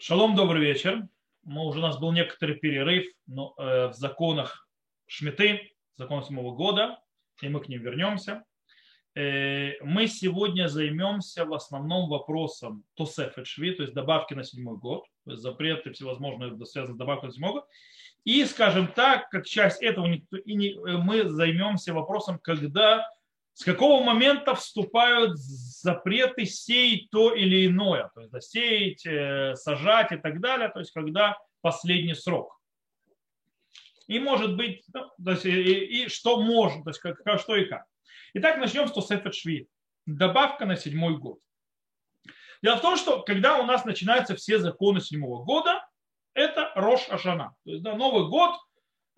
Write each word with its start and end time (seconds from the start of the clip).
Шалом, 0.00 0.36
добрый 0.36 0.64
вечер. 0.64 1.08
Мы 1.42 1.66
уже 1.66 1.80
у 1.80 1.82
нас 1.82 1.98
был 1.98 2.12
некоторый 2.12 2.54
перерыв 2.54 3.04
но, 3.26 3.52
э, 3.58 3.88
в 3.88 3.94
законах 3.94 4.68
Шмиты, 5.08 5.72
закон 5.96 6.22
седьмого 6.22 6.54
года, 6.54 7.00
и 7.42 7.48
мы 7.48 7.58
к 7.58 7.66
ним 7.66 7.82
вернемся. 7.82 8.44
Э, 9.16 9.72
мы 9.82 10.06
сегодня 10.06 10.68
займемся 10.68 11.44
в 11.44 11.52
основном 11.52 12.08
вопросом 12.08 12.84
Тосефет 12.94 13.48
Шви, 13.48 13.72
то 13.72 13.82
есть 13.82 13.92
добавки 13.92 14.34
на 14.34 14.44
седьмой 14.44 14.76
год, 14.78 15.04
то 15.24 15.32
есть 15.32 15.42
запреты 15.42 15.90
всевозможные 15.90 16.56
связанные 16.64 16.94
с 16.94 16.98
добавкой 16.98 17.30
на 17.30 17.32
седьмой 17.32 17.52
год. 17.54 17.66
И, 18.22 18.44
скажем 18.44 18.86
так, 18.86 19.28
как 19.30 19.46
часть 19.46 19.82
этого 19.82 20.06
мы 20.30 21.28
займемся 21.28 21.92
вопросом, 21.92 22.38
когда 22.40 23.04
с 23.58 23.64
какого 23.64 24.04
момента 24.04 24.54
вступают 24.54 25.36
запреты 25.36 26.46
сеять 26.46 27.10
то 27.10 27.34
или 27.34 27.66
иное, 27.66 28.08
то 28.14 28.20
есть 28.20 28.52
сеять, 28.52 29.04
э, 29.04 29.56
сажать 29.56 30.12
и 30.12 30.16
так 30.16 30.40
далее, 30.40 30.68
то 30.68 30.78
есть 30.78 30.92
когда 30.92 31.36
последний 31.60 32.14
срок. 32.14 32.56
И 34.06 34.20
может 34.20 34.56
быть, 34.56 34.84
ну, 34.94 35.10
то 35.22 35.32
есть, 35.32 35.44
и, 35.44 36.04
и 36.04 36.08
что 36.08 36.40
можно, 36.40 36.84
то 36.84 36.90
есть 36.90 37.00
как, 37.00 37.20
как, 37.24 37.40
что 37.40 37.56
и 37.56 37.64
как. 37.64 37.84
Итак, 38.34 38.58
начнем 38.58 38.86
с 38.86 38.92
Тосефет 38.92 39.34
Шви. 39.34 39.68
Добавка 40.06 40.64
на 40.64 40.76
седьмой 40.76 41.18
год. 41.18 41.40
Дело 42.62 42.76
в 42.76 42.80
том, 42.80 42.96
что 42.96 43.22
когда 43.22 43.58
у 43.58 43.64
нас 43.66 43.84
начинаются 43.84 44.36
все 44.36 44.60
законы 44.60 45.00
седьмого 45.00 45.42
года, 45.42 45.84
это 46.32 46.70
Рош 46.76 47.08
Ашана. 47.08 47.56
То 47.64 47.72
есть 47.72 47.82
да, 47.82 47.96
Новый 47.96 48.28
год– 48.28 48.54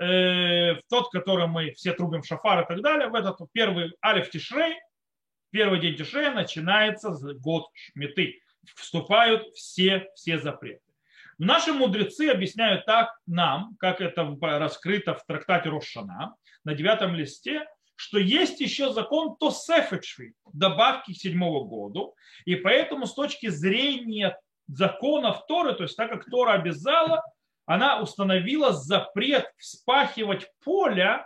в 0.00 0.80
тот, 0.88 1.10
который 1.10 1.46
мы 1.46 1.72
все 1.72 1.92
трубим 1.92 2.22
шафар 2.22 2.62
и 2.62 2.66
так 2.66 2.80
далее, 2.80 3.08
в 3.08 3.14
этот 3.14 3.38
первый 3.52 3.92
Алиф 4.04 4.30
Тишрей, 4.30 4.74
первый 5.50 5.78
день 5.78 5.94
Тишрея 5.94 6.32
начинается 6.32 7.10
год 7.34 7.66
Шмиты. 7.74 8.40
Вступают 8.76 9.54
все, 9.54 10.08
все 10.14 10.38
запреты. 10.38 10.82
Наши 11.38 11.72
мудрецы 11.72 12.28
объясняют 12.28 12.84
так 12.84 13.08
нам, 13.26 13.74
как 13.78 14.00
это 14.02 14.36
раскрыто 14.42 15.14
в 15.14 15.24
трактате 15.24 15.70
Рошана 15.70 16.34
на 16.64 16.74
девятом 16.74 17.14
листе, 17.14 17.66
что 17.96 18.18
есть 18.18 18.60
еще 18.60 18.92
закон 18.92 19.36
Тосефетшви, 19.36 20.34
добавки 20.52 21.12
к 21.12 21.16
седьмому 21.16 21.64
году, 21.64 22.14
и 22.44 22.56
поэтому 22.56 23.06
с 23.06 23.14
точки 23.14 23.48
зрения 23.48 24.38
законов 24.68 25.46
Торы, 25.46 25.74
то 25.74 25.82
есть 25.82 25.96
так 25.96 26.10
как 26.10 26.26
Тора 26.26 26.52
обязала, 26.52 27.22
она 27.70 28.00
установила 28.00 28.72
запрет 28.72 29.48
вспахивать 29.56 30.50
поле 30.64 31.24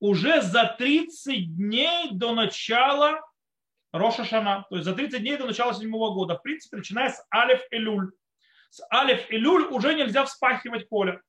уже 0.00 0.42
за 0.42 0.74
30 0.76 1.56
дней 1.56 2.10
до 2.10 2.34
начала 2.34 3.20
Роша 3.92 4.24
Шана, 4.24 4.66
то 4.68 4.74
есть 4.74 4.84
за 4.84 4.96
30 4.96 5.20
дней 5.20 5.36
до 5.36 5.46
начала 5.46 5.72
седьмого 5.72 6.12
года. 6.12 6.34
В 6.34 6.42
принципе, 6.42 6.78
начиная 6.78 7.10
с 7.10 7.24
Алиф 7.32 7.60
Элюль. 7.70 8.10
С 8.70 8.84
Алиф 8.92 9.30
Элюль 9.30 9.68
уже 9.70 9.94
нельзя 9.94 10.24
вспахивать 10.24 10.88
поле. 10.88 11.22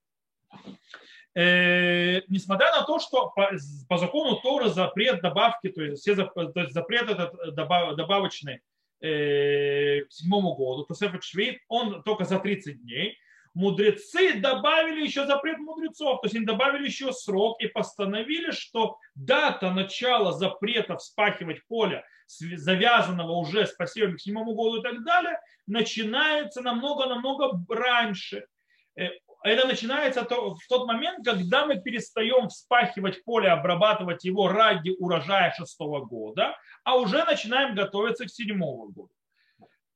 Э, 1.36 2.22
несмотря 2.30 2.72
на 2.72 2.88
то, 2.88 2.98
что 2.98 3.30
по, 3.30 3.52
по 3.88 3.98
закону 4.00 4.38
Торы 4.38 4.70
запрет 4.70 5.22
добавки, 5.22 5.70
то 5.70 5.84
есть, 5.84 6.02
все, 6.02 6.16
то 6.16 6.52
есть 6.56 6.74
запрет 6.74 7.12
этот 7.12 7.54
добав, 7.54 7.96
добавочный 7.96 8.62
э, 9.02 10.02
к 10.02 10.12
седьмому 10.12 10.56
году, 10.56 10.86
то 10.86 10.96
Сефет 10.96 11.24
Швейт, 11.24 11.60
он 11.68 12.02
только 12.02 12.26
за 12.26 12.40
30 12.40 12.82
дней 12.82 13.20
мудрецы 13.60 14.40
добавили 14.40 15.04
еще 15.04 15.26
запрет 15.26 15.58
мудрецов, 15.58 16.22
то 16.22 16.26
есть 16.26 16.36
они 16.36 16.46
добавили 16.46 16.86
еще 16.86 17.12
срок 17.12 17.62
и 17.62 17.68
постановили, 17.68 18.52
что 18.52 18.98
дата 19.16 19.72
начала 19.72 20.32
запрета 20.32 20.96
вспахивать 20.96 21.66
поле, 21.68 22.06
завязанного 22.28 23.34
уже 23.34 23.68
с 23.68 23.74
посевом 23.74 24.16
к 24.16 24.22
седьмому 24.22 24.54
году 24.54 24.78
и 24.78 24.82
так 24.82 25.04
далее, 25.04 25.42
начинается 25.68 26.62
намного-намного 26.62 27.62
раньше. 27.68 28.46
Э, 28.96 29.10
это 29.44 29.68
начинается 29.68 30.24
в 30.24 30.60
тот 30.70 30.88
момент, 30.88 31.26
когда 31.26 31.66
мы 31.66 31.82
перестаем 31.82 32.48
вспахивать 32.48 33.26
поле, 33.26 33.50
обрабатывать 33.50 34.24
его 34.24 34.48
ради 34.48 34.96
урожая 34.98 35.54
шестого 35.58 36.06
года, 36.06 36.56
а 36.86 36.98
уже 36.98 37.26
начинаем 37.26 37.76
готовиться 37.76 38.26
к 38.26 38.30
седьмому 38.30 38.88
году. 38.88 39.10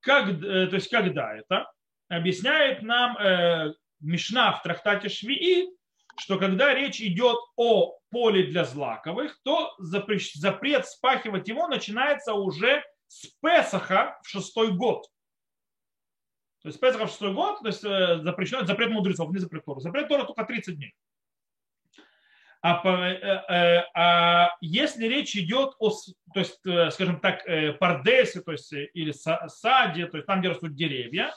Как, 0.01 0.27
э, 0.27 0.67
то 0.67 0.75
есть 0.75 0.89
когда 0.89 1.33
это? 1.33 1.71
Объясняет 2.13 2.81
нам 2.81 3.17
э, 3.17 3.73
Мишна 3.99 4.51
в 4.53 4.63
трактате 4.63 5.09
Швии, 5.09 5.69
что 6.17 6.37
когда 6.37 6.73
речь 6.73 7.01
идет 7.01 7.37
о 7.55 7.97
поле 8.09 8.43
для 8.43 8.65
злаковых, 8.65 9.39
то 9.43 9.73
запрет 9.79 10.87
спахивать 10.87 11.47
его 11.47 11.67
начинается 11.67 12.33
уже 12.33 12.83
с 13.07 13.27
Песаха 13.41 14.19
в 14.23 14.29
шестой 14.29 14.71
год. 14.71 15.07
То 16.61 16.69
есть 16.69 16.79
Песаха 16.79 17.07
в 17.07 17.09
шестой 17.09 17.33
год, 17.33 17.59
то 17.61 17.67
есть 17.67 17.83
э, 17.83 18.19
запрещено, 18.21 18.65
запрет 18.65 18.91
мудрецов, 18.91 19.31
не 19.31 19.39
запрет 19.39 19.65
Тора. 19.65 19.79
Запрет 19.79 20.07
Тора 20.07 20.25
только 20.25 20.45
30 20.45 20.75
дней. 20.77 20.93
А, 22.61 22.87
э, 22.87 23.83
а 23.93 24.55
если 24.61 25.05
речь 25.05 25.35
идет 25.35 25.73
о, 25.79 25.89
то 25.89 26.39
есть, 26.39 26.59
скажем 26.93 27.19
так, 27.19 27.43
пардесе, 27.79 28.41
то 28.41 28.53
есть, 28.53 28.71
или 28.71 29.11
саде, 29.11 30.07
то 30.07 30.17
есть 30.17 30.27
там, 30.27 30.39
где 30.39 30.49
растут 30.49 30.73
деревья, 30.75 31.33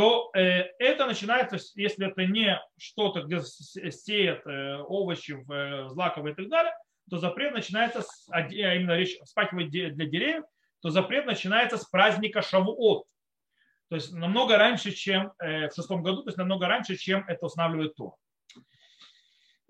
то 0.00 0.30
э, 0.34 0.62
это 0.78 1.04
начинается, 1.04 1.58
если 1.74 2.06
это 2.06 2.24
не 2.24 2.58
что-то, 2.78 3.20
где 3.20 3.42
сеют 3.42 4.46
э, 4.46 4.78
овощи, 4.78 5.32
э, 5.32 5.88
злаковые 5.90 6.32
и 6.32 6.36
так 6.36 6.48
далее, 6.48 6.72
то 7.10 7.18
запрет 7.18 7.52
начинается, 7.52 8.00
с, 8.00 8.26
а 8.30 8.40
именно 8.48 8.96
речь 8.96 9.18
вспахивать 9.22 9.68
для 9.68 9.90
деревьев, 9.90 10.44
то 10.80 10.88
запрет 10.88 11.26
начинается 11.26 11.76
с 11.76 11.84
праздника 11.84 12.40
Шавуот. 12.40 13.04
То 13.90 13.96
есть 13.96 14.10
намного 14.14 14.56
раньше, 14.56 14.92
чем 14.92 15.34
в 15.38 15.70
шестом 15.74 16.02
году, 16.02 16.22
то 16.22 16.28
есть 16.28 16.38
намного 16.38 16.66
раньше, 16.66 16.96
чем 16.96 17.22
это 17.28 17.44
устанавливает 17.44 17.94
Тор. 17.94 18.14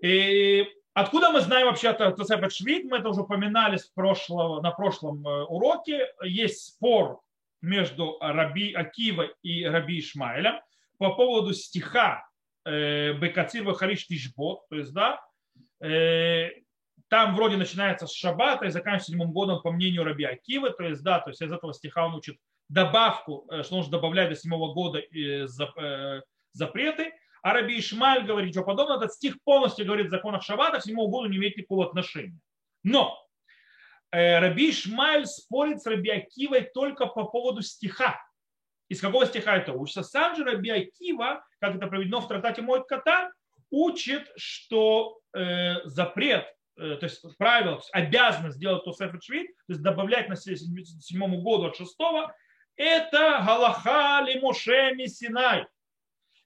И 0.01 0.65
откуда 0.93 1.31
мы 1.31 1.41
знаем 1.41 1.67
вообще 1.67 1.91
Тосефет 1.91 2.53
Швид? 2.53 2.85
Мы 2.85 2.99
это 2.99 3.09
уже 3.09 3.23
упоминали 3.23 3.75
с 3.75 3.87
прошлого, 3.87 4.61
на 4.61 4.71
прошлом 4.71 5.25
уроке. 5.25 6.13
Есть 6.23 6.67
спор 6.67 7.19
между 7.61 8.17
Раби 8.19 8.73
Акива 8.73 9.29
и 9.43 9.63
Раби 9.65 9.99
Ишмаэлем 9.99 10.59
по 10.97 11.15
поводу 11.15 11.53
стиха 11.53 12.27
э, 12.65 13.13
Бекацива 13.13 13.73
Хариш 13.73 14.07
Тишбот, 14.07 14.67
то 14.69 14.75
есть, 14.77 14.93
да, 14.93 15.19
э, 15.81 16.49
там 17.07 17.35
вроде 17.35 17.57
начинается 17.57 18.07
с 18.07 18.13
шаббата 18.13 18.65
и 18.65 18.69
заканчивается 18.69 19.11
седьмым 19.11 19.31
годом 19.31 19.61
по 19.61 19.71
мнению 19.71 20.03
Раби 20.03 20.23
Акива, 20.23 20.71
то 20.71 20.83
есть, 20.83 21.03
да, 21.03 21.19
то 21.19 21.29
есть 21.29 21.41
из 21.41 21.51
этого 21.51 21.73
стиха 21.73 22.05
он 22.05 22.15
учит 22.15 22.37
добавку, 22.69 23.47
э, 23.49 23.63
что 23.63 23.77
нужно 23.77 23.91
добавлять 23.91 24.29
до 24.29 24.35
седьмого 24.35 24.73
года 24.73 25.01
запреты, 26.53 27.13
а 27.41 27.53
Раби 27.53 27.79
Ишмаль 27.79 28.25
говорит, 28.25 28.53
что 28.53 28.63
подобно, 28.63 28.93
этот 28.93 29.13
стих 29.13 29.41
полностью 29.43 29.85
говорит 29.85 30.07
о 30.07 30.09
законах 30.09 30.43
шаббата, 30.43 30.79
к 30.79 30.83
седьмому 30.83 31.09
году 31.09 31.27
не 31.27 31.37
имеет 31.37 31.57
никакого 31.57 31.85
отношения. 31.85 32.39
Но 32.83 33.17
Раби 34.11 34.71
Шмаль 34.73 35.25
спорит 35.25 35.81
с 35.81 35.85
Раби 35.85 36.09
Акивой 36.09 36.69
только 36.73 37.05
по 37.05 37.25
поводу 37.25 37.61
стиха. 37.61 38.19
Из 38.89 38.99
какого 38.99 39.25
стиха 39.25 39.55
это 39.55 39.73
учится? 39.73 40.03
Сам 40.03 40.35
же 40.35 40.43
Раби 40.43 40.69
Акива, 40.69 41.45
как 41.59 41.75
это 41.75 41.87
проведено 41.87 42.19
в 42.19 42.27
трактате 42.27 42.61
Мой 42.61 42.85
Кота, 42.85 43.31
учит, 43.69 44.29
что 44.35 45.19
э, 45.33 45.75
запрет, 45.85 46.45
э, 46.77 46.97
то 46.97 47.05
есть 47.05 47.23
правило, 47.37 47.81
обязанность 47.93 48.57
сделать 48.57 48.83
то 48.83 48.91
Сефет 48.91 49.23
Швид, 49.23 49.47
то 49.47 49.73
есть 49.73 49.81
добавлять 49.81 50.27
на 50.27 50.35
седьмому 50.35 51.41
году 51.41 51.67
от 51.67 51.77
шестого, 51.77 52.35
это 52.75 53.43
Галаха 53.45 54.25
ли 54.25 54.39
Моше 54.41 54.93
Синай. 55.07 55.65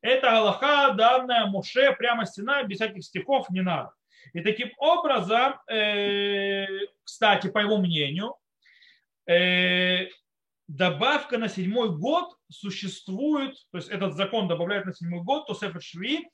Это 0.02 0.30
Галаха, 0.30 0.94
данная 0.94 1.48
Моше 1.48 1.94
прямо 1.94 2.28
Синай, 2.28 2.66
без 2.66 2.78
всяких 2.78 3.04
стихов 3.04 3.50
не 3.50 3.62
надо. 3.62 3.92
И 4.34 4.42
таким 4.42 4.72
образом, 4.78 5.56
э, 5.68 6.68
кстати, 7.06 7.50
по 7.50 7.60
его 7.60 7.78
мнению, 7.78 8.36
э, 9.30 10.08
добавка 10.68 11.38
на 11.38 11.48
седьмой 11.48 11.96
год 11.98 12.36
существует, 12.50 13.56
то 13.72 13.78
есть 13.78 13.90
этот 13.90 14.16
закон 14.16 14.48
добавляет 14.48 14.86
на 14.86 14.94
седьмой 14.94 15.24
год, 15.24 15.48
то 15.48 15.54
Сефер 15.54 15.82
Швид 15.82 16.28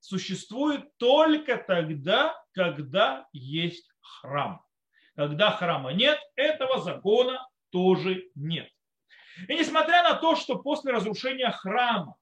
существует 0.00 0.84
только 0.98 1.56
тогда, 1.56 2.34
когда 2.52 3.26
есть 3.32 3.88
храм. 4.00 4.60
Когда 5.16 5.50
храма 5.50 5.92
нет, 5.92 6.18
этого 6.36 6.80
закона 6.80 7.48
тоже 7.70 8.28
нет. 8.34 8.68
И 9.48 9.54
несмотря 9.54 10.02
на 10.02 10.14
то, 10.14 10.36
что 10.36 10.56
после 10.56 10.92
разрушения 10.92 11.50
храма 11.50 12.16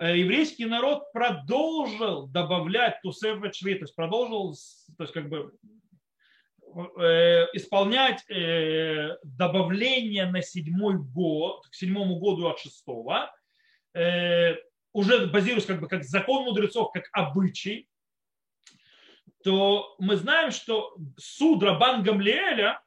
Э, 0.00 0.16
еврейский 0.16 0.64
народ 0.64 1.12
продолжил 1.12 2.26
добавлять 2.26 3.02
тусефет 3.02 3.54
шви, 3.54 3.74
то 3.74 3.82
есть 3.82 3.94
продолжил 3.94 4.54
то 4.96 5.04
есть 5.04 5.12
как 5.12 5.28
бы, 5.28 5.52
исполнять 7.54 8.28
э, 8.30 9.16
добавление 9.22 10.26
на 10.26 10.42
седьмой 10.42 10.96
год, 10.98 11.66
к 11.68 11.74
седьмому 11.74 12.18
году 12.18 12.48
от 12.48 12.58
шестого, 12.58 13.32
уже 13.92 15.26
базируясь 15.26 15.66
как 15.66 15.80
бы 15.80 15.88
как 15.88 16.04
закон 16.04 16.44
мудрецов, 16.44 16.92
как 16.92 17.04
обычай, 17.12 17.88
то 19.42 19.96
мы 19.98 20.16
знаем, 20.16 20.50
что 20.52 20.96
суд 21.16 21.62
Рабан 21.62 22.02
Гамлиэля 22.02 22.80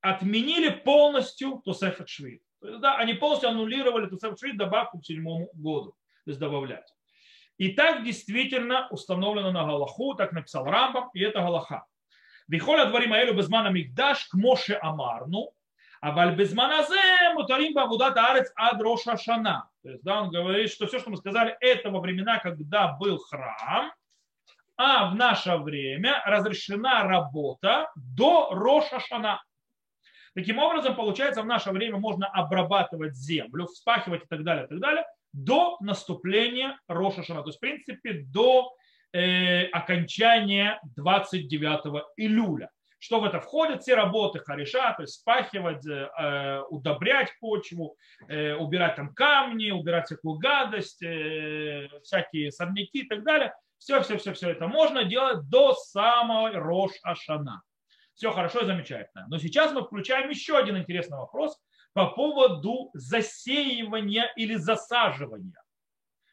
отменили 0.00 0.70
полностью 0.70 1.60
Тосефет 1.64 2.08
Швид. 2.08 2.42
Да, 2.60 2.96
они 2.96 3.14
полностью 3.14 3.50
аннулировали 3.50 4.08
тот 4.08 4.38
швид 4.38 4.56
добавку 4.56 4.98
к 4.98 5.04
седьмому 5.04 5.50
году, 5.52 5.94
то 6.24 6.30
есть 6.30 6.40
добавлять. 6.40 6.90
И 7.58 7.72
так 7.72 8.04
действительно 8.04 8.88
установлено 8.90 9.50
на 9.50 9.64
Галаху, 9.64 10.14
так 10.14 10.32
написал 10.32 10.64
Рамбам, 10.64 11.10
и 11.14 11.20
это 11.20 11.40
Галаха. 11.40 11.84
Вихоля 12.48 12.86
дворим 12.86 13.12
аэлю 13.12 13.34
безмана 13.34 13.68
мигдаш 13.68 14.26
к 14.26 14.34
Моше 14.34 14.78
Амарну, 14.80 15.52
а 16.00 16.12
валь 16.12 16.36
безманазе 16.36 17.32
мутарим 17.34 17.74
бабудат 17.74 18.16
арец 18.16 18.52
ад 18.54 18.80
роша 18.80 19.16
шана. 19.16 19.68
То 19.82 19.90
есть, 19.90 20.02
да, 20.04 20.22
он 20.22 20.30
говорит, 20.30 20.70
что 20.70 20.86
все, 20.86 20.98
что 20.98 21.10
мы 21.10 21.16
сказали, 21.16 21.56
это 21.60 21.90
во 21.90 22.00
времена, 22.00 22.38
когда 22.38 22.88
был 22.92 23.18
храм, 23.18 23.90
а 24.76 25.10
в 25.10 25.14
наше 25.14 25.56
время 25.56 26.22
разрешена 26.26 27.04
работа 27.04 27.90
до 27.96 28.50
Роша 28.50 29.00
Шана. 29.00 29.42
Таким 30.34 30.58
образом, 30.58 30.94
получается, 30.94 31.42
в 31.42 31.46
наше 31.46 31.70
время 31.70 31.98
можно 31.98 32.26
обрабатывать 32.26 33.16
землю, 33.16 33.66
вспахивать 33.66 34.24
и 34.24 34.26
так 34.26 34.44
далее, 34.44 34.66
и 34.66 34.68
так 34.68 34.80
далее, 34.80 35.04
до 35.36 35.76
наступления 35.80 36.80
Роша 36.88 37.22
Шана. 37.22 37.42
То 37.42 37.48
есть, 37.48 37.58
в 37.58 37.60
принципе, 37.60 38.24
до 38.32 38.72
э, 39.12 39.66
окончания 39.66 40.80
29 40.96 42.04
июля. 42.16 42.70
Что 42.98 43.20
в 43.20 43.24
это 43.24 43.40
входит? 43.40 43.82
Все 43.82 43.94
работы 43.94 44.38
хариша, 44.38 44.94
то 44.96 45.02
есть 45.02 45.20
спахивать, 45.20 45.86
э, 45.86 46.62
удобрять 46.70 47.38
почву, 47.38 47.96
э, 48.28 48.54
убирать 48.54 48.96
там 48.96 49.12
камни, 49.12 49.70
убирать 49.70 50.06
всякую 50.06 50.38
гадость, 50.38 51.02
э, 51.02 51.88
всякие 52.02 52.50
сорняки 52.50 53.00
и 53.00 53.06
так 53.06 53.22
далее. 53.22 53.54
Все, 53.78 54.00
все, 54.00 54.16
все, 54.16 54.32
все 54.32 54.50
это 54.50 54.66
можно 54.66 55.04
делать 55.04 55.48
до 55.50 55.74
самого 55.74 56.50
Рош 56.52 56.92
Ашана. 57.02 57.62
Все 58.14 58.32
хорошо 58.32 58.60
и 58.60 58.64
замечательно. 58.66 59.26
Но 59.28 59.36
сейчас 59.36 59.72
мы 59.72 59.82
включаем 59.82 60.30
еще 60.30 60.56
один 60.56 60.78
интересный 60.78 61.18
вопрос 61.18 61.58
по 61.96 62.10
поводу 62.10 62.90
засеивания 62.92 64.30
или 64.36 64.56
засаживания. 64.56 65.56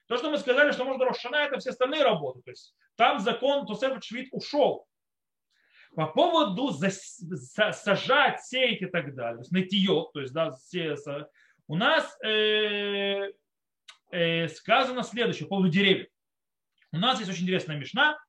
То, 0.07 0.17
что 0.17 0.29
мы 0.29 0.37
сказали, 0.37 0.73
что 0.73 0.83
можно 0.83 1.05
Рошана, 1.05 1.37
это 1.37 1.57
все 1.57 1.69
остальные 1.69 2.03
работы. 2.03 2.41
То 2.41 2.51
есть 2.51 2.75
там 2.97 3.19
закон 3.19 3.65
Тусеф 3.65 4.03
Швид 4.03 4.27
ушел. 4.33 4.85
По 5.95 6.07
поводу 6.07 6.71
зас, 6.71 7.17
сажать, 7.81 8.43
сеять 8.43 8.81
и 8.81 8.87
так 8.87 9.15
далее, 9.15 9.35
то 9.35 9.41
есть 9.43 9.51
нытье, 9.53 10.09
то 10.13 10.19
есть 10.19 10.33
да, 10.33 10.51
все, 10.51 10.97
у 11.67 11.77
нас 11.77 12.13
э, 12.25 13.31
э, 14.11 14.47
сказано 14.49 15.03
следующее 15.03 15.47
по 15.47 15.55
поводу 15.55 15.69
деревьев. 15.69 16.09
У 16.91 16.97
нас 16.97 17.19
есть 17.19 17.31
очень 17.31 17.43
интересная 17.43 17.77
мешна, 17.77 18.19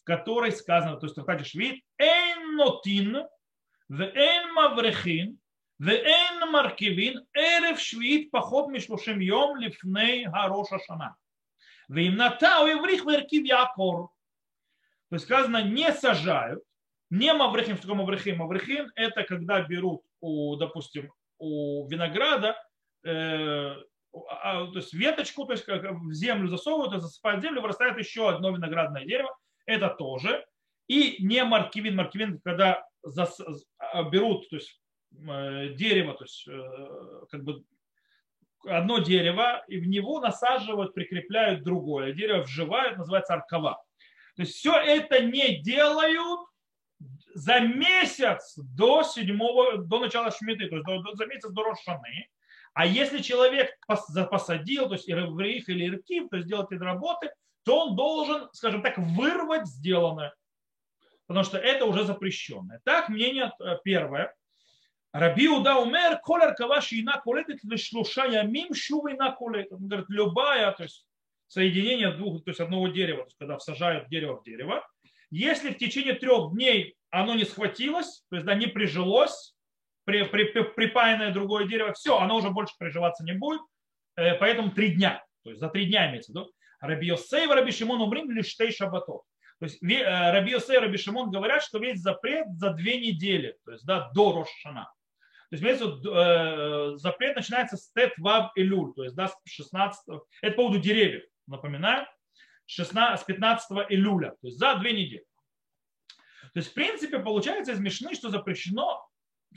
в 0.00 0.04
которой 0.04 0.52
сказано, 0.52 0.96
то 0.96 1.04
есть 1.04 1.18
в 1.18 1.44
Швид, 1.44 1.84
«Эйн 1.98 2.56
нотин, 2.56 3.26
вэйн 3.90 4.54
маврехин, 4.54 5.38
вэйн 5.78 6.50
маркивин, 6.50 7.26
эрев 7.32 7.80
швид 7.80 8.30
поход 8.30 8.68
мишлушим 8.68 9.20
йом 9.20 9.56
лифней 9.56 10.26
хароша 10.26 10.78
шана. 10.86 11.16
Вэйм 11.88 12.16
ната 12.16 12.62
уеврих 12.64 13.04
вэркив 13.04 13.44
якор». 13.44 14.10
То 15.10 15.16
есть 15.16 15.24
сказано, 15.24 15.62
не 15.62 15.90
сажают, 15.92 16.62
не 17.10 17.32
маврехим, 17.32 17.76
что 17.76 17.82
такое 17.82 17.98
маврехим? 18.02 18.38
Маврехим 18.38 18.90
это 18.94 19.22
когда 19.24 19.62
берут, 19.62 20.02
у, 20.20 20.56
допустим, 20.56 21.10
у 21.38 21.88
винограда 21.88 22.56
э, 23.04 23.74
то 24.12 24.72
есть 24.74 24.92
веточку, 24.92 25.44
то 25.44 25.52
есть 25.52 25.66
в 25.66 26.12
землю 26.12 26.48
засовывают, 26.48 27.02
засыпают 27.02 27.42
землю, 27.42 27.62
вырастает 27.62 27.98
еще 27.98 28.28
одно 28.28 28.50
виноградное 28.50 29.04
дерево. 29.04 29.36
Это 29.66 29.90
тоже. 29.90 30.44
И 30.86 31.22
не 31.22 31.44
маркивин. 31.44 31.96
Маркивин, 31.96 32.40
когда 32.42 32.86
зас, 33.02 33.40
а, 33.78 34.02
берут 34.04 34.48
то 34.48 34.56
есть, 34.56 34.80
дерево, 35.10 36.14
то 36.14 36.24
есть 36.24 36.46
э, 36.48 37.26
как 37.30 37.44
бы 37.44 37.64
одно 38.64 38.98
дерево, 38.98 39.64
и 39.68 39.78
в 39.78 39.86
него 39.86 40.20
насаживают, 40.20 40.94
прикрепляют 40.94 41.62
другое 41.62 42.12
дерево, 42.12 42.42
вживают, 42.42 42.98
называется 42.98 43.34
аркова. 43.34 43.82
То 44.36 44.42
есть 44.42 44.56
все 44.56 44.74
это 44.74 45.20
не 45.20 45.60
делают 45.62 46.48
за 47.34 47.60
месяц 47.60 48.56
до 48.56 49.02
седьмого, 49.02 49.78
до 49.78 50.00
начала 50.00 50.30
шмиты, 50.30 50.68
то 50.68 50.76
есть 50.76 50.86
до, 50.86 51.14
за 51.14 51.26
месяц 51.26 51.50
до 51.50 51.62
Рошаны. 51.62 52.28
А 52.74 52.86
если 52.86 53.20
человек 53.20 53.76
посадил, 53.86 54.88
то 54.88 54.94
есть 54.94 55.08
ирврих 55.08 55.68
или 55.68 55.86
иркив, 55.86 56.28
то 56.28 56.36
есть 56.36 56.48
делать 56.48 56.70
эти 56.70 56.80
работы, 56.80 57.30
то 57.64 57.86
он 57.86 57.96
должен, 57.96 58.48
скажем 58.52 58.82
так, 58.82 58.98
вырвать 58.98 59.66
сделанное. 59.66 60.34
Потому 61.26 61.44
что 61.44 61.58
это 61.58 61.84
уже 61.84 62.04
запрещенное. 62.04 62.80
Так, 62.84 63.08
мнение 63.08 63.52
э, 63.60 63.76
первое. 63.84 64.34
Раби 65.12 65.48
Уда 65.48 65.78
умер, 65.78 66.20
колер 66.22 66.54
каваши 66.54 67.00
ина 67.00 67.20
колетет 67.24 67.64
лишлуша 67.64 68.26
ямим 68.26 68.74
шува 68.74 69.12
ина 69.12 69.32
колетет. 69.32 69.72
Он 69.72 69.88
говорит, 69.88 70.06
любая, 70.10 70.70
то 70.72 70.82
есть 70.82 71.06
соединение 71.46 72.12
двух, 72.12 72.44
то 72.44 72.50
есть 72.50 72.60
одного 72.60 72.88
дерева, 72.88 73.20
то 73.20 73.26
есть 73.26 73.38
когда 73.38 73.56
всажают 73.56 74.08
дерево 74.08 74.40
в 74.40 74.44
дерево, 74.44 74.86
если 75.30 75.70
в 75.70 75.78
течение 75.78 76.14
трех 76.14 76.52
дней 76.52 76.96
оно 77.10 77.34
не 77.34 77.44
схватилось, 77.44 78.24
то 78.30 78.36
есть 78.36 78.46
да, 78.46 78.54
не 78.54 78.66
прижилось, 78.66 79.54
при, 80.04 80.24
при, 80.24 80.44
при, 80.44 80.62
припаянное 80.62 81.32
другое 81.32 81.66
дерево, 81.66 81.92
все, 81.92 82.18
оно 82.18 82.36
уже 82.36 82.50
больше 82.50 82.74
приживаться 82.78 83.24
не 83.24 83.32
будет, 83.32 83.60
э, 84.16 84.34
поэтому 84.34 84.70
три 84.70 84.94
дня, 84.94 85.24
то 85.42 85.50
есть 85.50 85.60
за 85.60 85.68
три 85.68 85.86
дня 85.86 86.10
имеется 86.10 86.32
в 86.32 86.34
виду. 86.34 86.50
Раби 86.80 87.08
Йосей 87.08 87.46
Раби 87.46 87.72
Шимон 87.72 88.00
умрим 88.00 88.30
лишь 88.30 88.48
штей 88.48 88.72
шабатов. 88.72 89.22
То 89.58 89.64
есть 89.66 89.82
э, 89.82 90.30
Раби 90.32 90.52
Йосей 90.52 90.78
Раби 90.78 90.96
Шимон 90.96 91.30
говорят, 91.30 91.62
что 91.62 91.78
весь 91.78 92.00
запрет 92.00 92.46
за 92.56 92.70
две 92.70 93.00
недели, 93.00 93.56
то 93.64 93.72
есть 93.72 93.84
да, 93.84 94.10
до 94.14 94.32
Рошана. 94.32 94.90
То 95.50 95.56
есть 95.56 95.64
имеется, 95.64 95.86
э, 95.86 96.96
запрет 96.98 97.36
начинается 97.36 97.78
с 97.78 97.90
Тет 97.92 98.12
Ваб 98.18 98.52
Илюль, 98.54 98.92
то 98.94 99.04
есть 99.04 99.16
да, 99.16 99.28
с 99.28 99.36
16, 99.46 100.02
это 100.42 100.50
по 100.52 100.62
поводу 100.62 100.78
деревьев, 100.78 101.24
напоминаю, 101.46 102.06
16, 102.66 103.22
с 103.22 103.24
15 103.24 103.70
июля, 103.88 104.32
то 104.32 104.46
есть 104.46 104.58
за 104.58 104.74
две 104.74 104.92
недели. 104.92 105.24
То 106.52 106.60
есть, 106.60 106.70
в 106.70 106.74
принципе, 106.74 107.18
получается 107.18 107.72
из 107.72 107.80
Мишны, 107.80 108.14
что 108.14 108.28
запрещено 108.28 109.02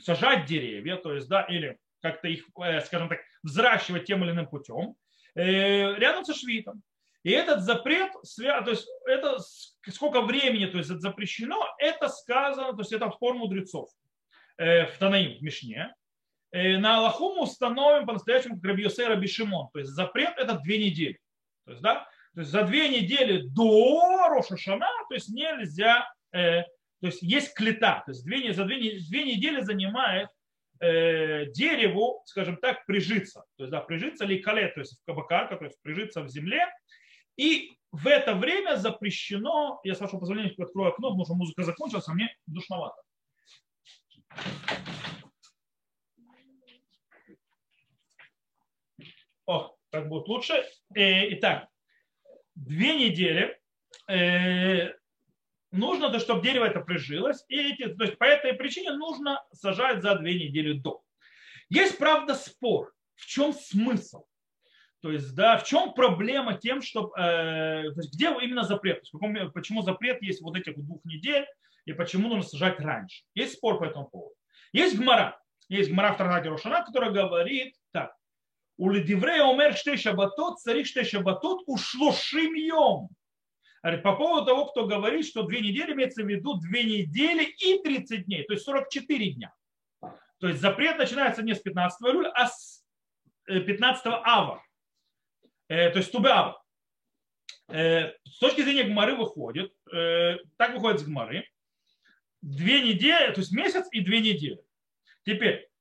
сажать 0.00 0.46
деревья, 0.46 0.96
то 0.96 1.12
есть, 1.12 1.28
да, 1.28 1.42
или 1.42 1.78
как-то 2.00 2.28
их, 2.28 2.46
э, 2.58 2.80
скажем 2.80 3.10
так, 3.10 3.20
взращивать 3.42 4.06
тем 4.06 4.24
или 4.24 4.30
иным 4.30 4.46
путем, 4.46 4.96
э, 5.34 5.94
рядом 5.96 6.24
со 6.24 6.32
швитом. 6.34 6.82
И 7.22 7.30
этот 7.30 7.60
запрет, 7.60 8.12
то 8.12 8.70
есть 8.70 8.88
это 9.06 9.38
сколько 9.88 10.22
времени 10.22 10.66
то 10.66 10.78
есть 10.78 10.90
это 10.90 10.98
запрещено, 10.98 11.64
это 11.78 12.08
сказано, 12.08 12.72
то 12.72 12.80
есть 12.80 12.92
это 12.92 13.10
форм 13.10 13.38
мудрецов 13.38 13.90
в 14.62 14.98
Танаим, 14.98 15.38
в 15.38 15.42
Мишне. 15.42 15.94
На 16.52 16.98
Аллаху 16.98 17.34
мы 17.34 17.42
установим 17.42 18.06
по-настоящему 18.06 18.56
как 18.56 18.64
Рабиосей 18.64 19.06
Раби 19.06 19.26
Шимон. 19.26 19.68
То 19.72 19.80
есть 19.80 19.90
запрет 19.92 20.34
это 20.36 20.58
две 20.58 20.78
недели. 20.78 21.18
То 21.64 21.72
есть, 21.72 21.82
да, 21.82 22.06
то 22.34 22.40
есть 22.40 22.50
за 22.52 22.62
две 22.64 22.88
недели 22.88 23.42
до 23.48 24.28
Рошашана, 24.28 24.88
то 25.08 25.14
есть 25.14 25.30
нельзя 25.30 26.06
то 27.02 27.08
есть 27.08 27.20
есть 27.20 27.52
клета, 27.54 28.04
то 28.06 28.12
есть 28.12 28.24
две, 28.24 28.52
за 28.54 28.64
две, 28.64 29.00
две 29.00 29.24
недели 29.24 29.60
занимает 29.60 30.28
э, 30.78 31.46
дереву, 31.46 32.22
скажем 32.26 32.56
так, 32.58 32.86
прижиться. 32.86 33.44
То 33.56 33.64
есть, 33.64 33.72
да, 33.72 33.80
прижиться 33.80 34.24
ли 34.24 34.38
кале, 34.38 34.68
то 34.68 34.78
есть 34.78 35.00
в 35.00 35.04
кабакарка, 35.04 35.56
то 35.56 35.64
есть 35.64 35.82
прижиться 35.82 36.22
в 36.22 36.28
земле. 36.28 36.64
И 37.36 37.72
в 37.90 38.06
это 38.06 38.34
время 38.34 38.76
запрещено, 38.76 39.80
я 39.82 39.96
с 39.96 40.00
вашего 40.00 40.20
позволения 40.20 40.54
открою 40.56 40.90
окно, 40.90 41.08
потому 41.08 41.24
что 41.24 41.34
музыка 41.34 41.64
закончилась, 41.64 42.06
а 42.06 42.14
мне 42.14 42.32
душновато. 42.46 43.02
О, 49.46 49.76
так 49.90 50.08
будет 50.08 50.28
лучше. 50.28 50.64
Э, 50.94 51.32
итак, 51.34 51.68
две 52.54 52.96
недели 52.96 53.58
э, 54.08 54.92
нужно, 55.72 56.10
то, 56.10 56.20
чтобы 56.20 56.42
дерево 56.42 56.64
это 56.64 56.80
прижилось, 56.80 57.44
и 57.48 57.72
эти, 57.72 57.88
то 57.94 58.04
есть 58.04 58.18
по 58.18 58.24
этой 58.24 58.54
причине 58.54 58.92
нужно 58.92 59.42
сажать 59.52 60.02
за 60.02 60.16
две 60.16 60.34
недели 60.34 60.74
до. 60.74 61.02
Есть, 61.68 61.98
правда, 61.98 62.34
спор. 62.34 62.92
В 63.14 63.26
чем 63.26 63.52
смысл? 63.52 64.24
То 65.00 65.10
есть, 65.10 65.34
да, 65.34 65.58
в 65.58 65.64
чем 65.64 65.94
проблема 65.94 66.54
тем, 66.54 66.80
что, 66.80 67.12
э, 67.16 67.90
то 67.92 68.00
есть, 68.00 68.14
где 68.14 68.26
именно 68.26 68.62
запрет? 68.62 68.98
То 68.98 69.00
есть, 69.00 69.12
каком, 69.12 69.52
почему 69.52 69.82
запрет 69.82 70.22
есть 70.22 70.40
вот 70.42 70.56
этих 70.56 70.76
двух 70.76 71.04
недель 71.04 71.46
и 71.84 71.92
почему 71.92 72.28
нужно 72.28 72.42
сажать 72.42 72.80
раньше? 72.80 73.24
Есть 73.34 73.54
спор 73.54 73.78
по 73.78 73.84
этому 73.84 74.06
поводу. 74.08 74.34
Есть 74.72 74.98
гмара. 74.98 75.38
Есть 75.68 75.90
гмара 75.90 76.12
в 76.12 76.18
Тарнаке 76.18 76.48
Рошана, 76.48 76.84
которая 76.84 77.10
говорит 77.10 77.74
так. 77.92 78.14
У 78.76 78.90
ледиврея 78.90 79.44
умер 79.44 79.76
штей 79.76 79.96
шабатот, 79.96 80.60
царих 80.60 80.86
штей 80.86 81.04
шабатот 81.04 81.62
ушло 81.66 82.12
шимьем. 82.12 83.08
По 83.82 84.16
поводу 84.16 84.46
того, 84.46 84.66
кто 84.66 84.86
говорит, 84.86 85.26
что 85.26 85.42
две 85.42 85.60
недели 85.60 85.92
имеется 85.92 86.22
в 86.22 86.28
виду 86.28 86.54
две 86.54 86.84
недели 86.84 87.44
и 87.44 87.82
30 87.82 88.26
дней, 88.26 88.44
то 88.44 88.52
есть 88.52 88.64
44 88.64 89.32
дня. 89.32 89.52
То 90.38 90.48
есть 90.48 90.60
запрет 90.60 90.98
начинается 90.98 91.42
не 91.42 91.54
с 91.54 91.60
15 91.60 92.00
июля, 92.02 92.30
а 92.34 92.46
с 92.48 92.84
15 93.46 94.06
э, 94.06 94.10
ава. 94.24 94.62
Э, 95.68 95.90
то 95.90 95.98
есть 95.98 96.12
тубе 96.12 96.30
ава. 96.30 96.62
Э, 97.68 98.12
с 98.24 98.38
точки 98.38 98.62
зрения 98.62 98.84
Гмары 98.84 99.14
выходит, 99.14 99.72
так 99.84 100.74
выходит 100.74 101.00
с 101.00 101.04
Гмары, 101.04 101.48
две 102.42 102.82
недели, 102.82 103.32
то 103.32 103.40
есть 103.40 103.52
месяц 103.52 103.86
и 103.92 104.00
две 104.00 104.20
недели. 104.20 104.60
Теперь, 105.24 105.72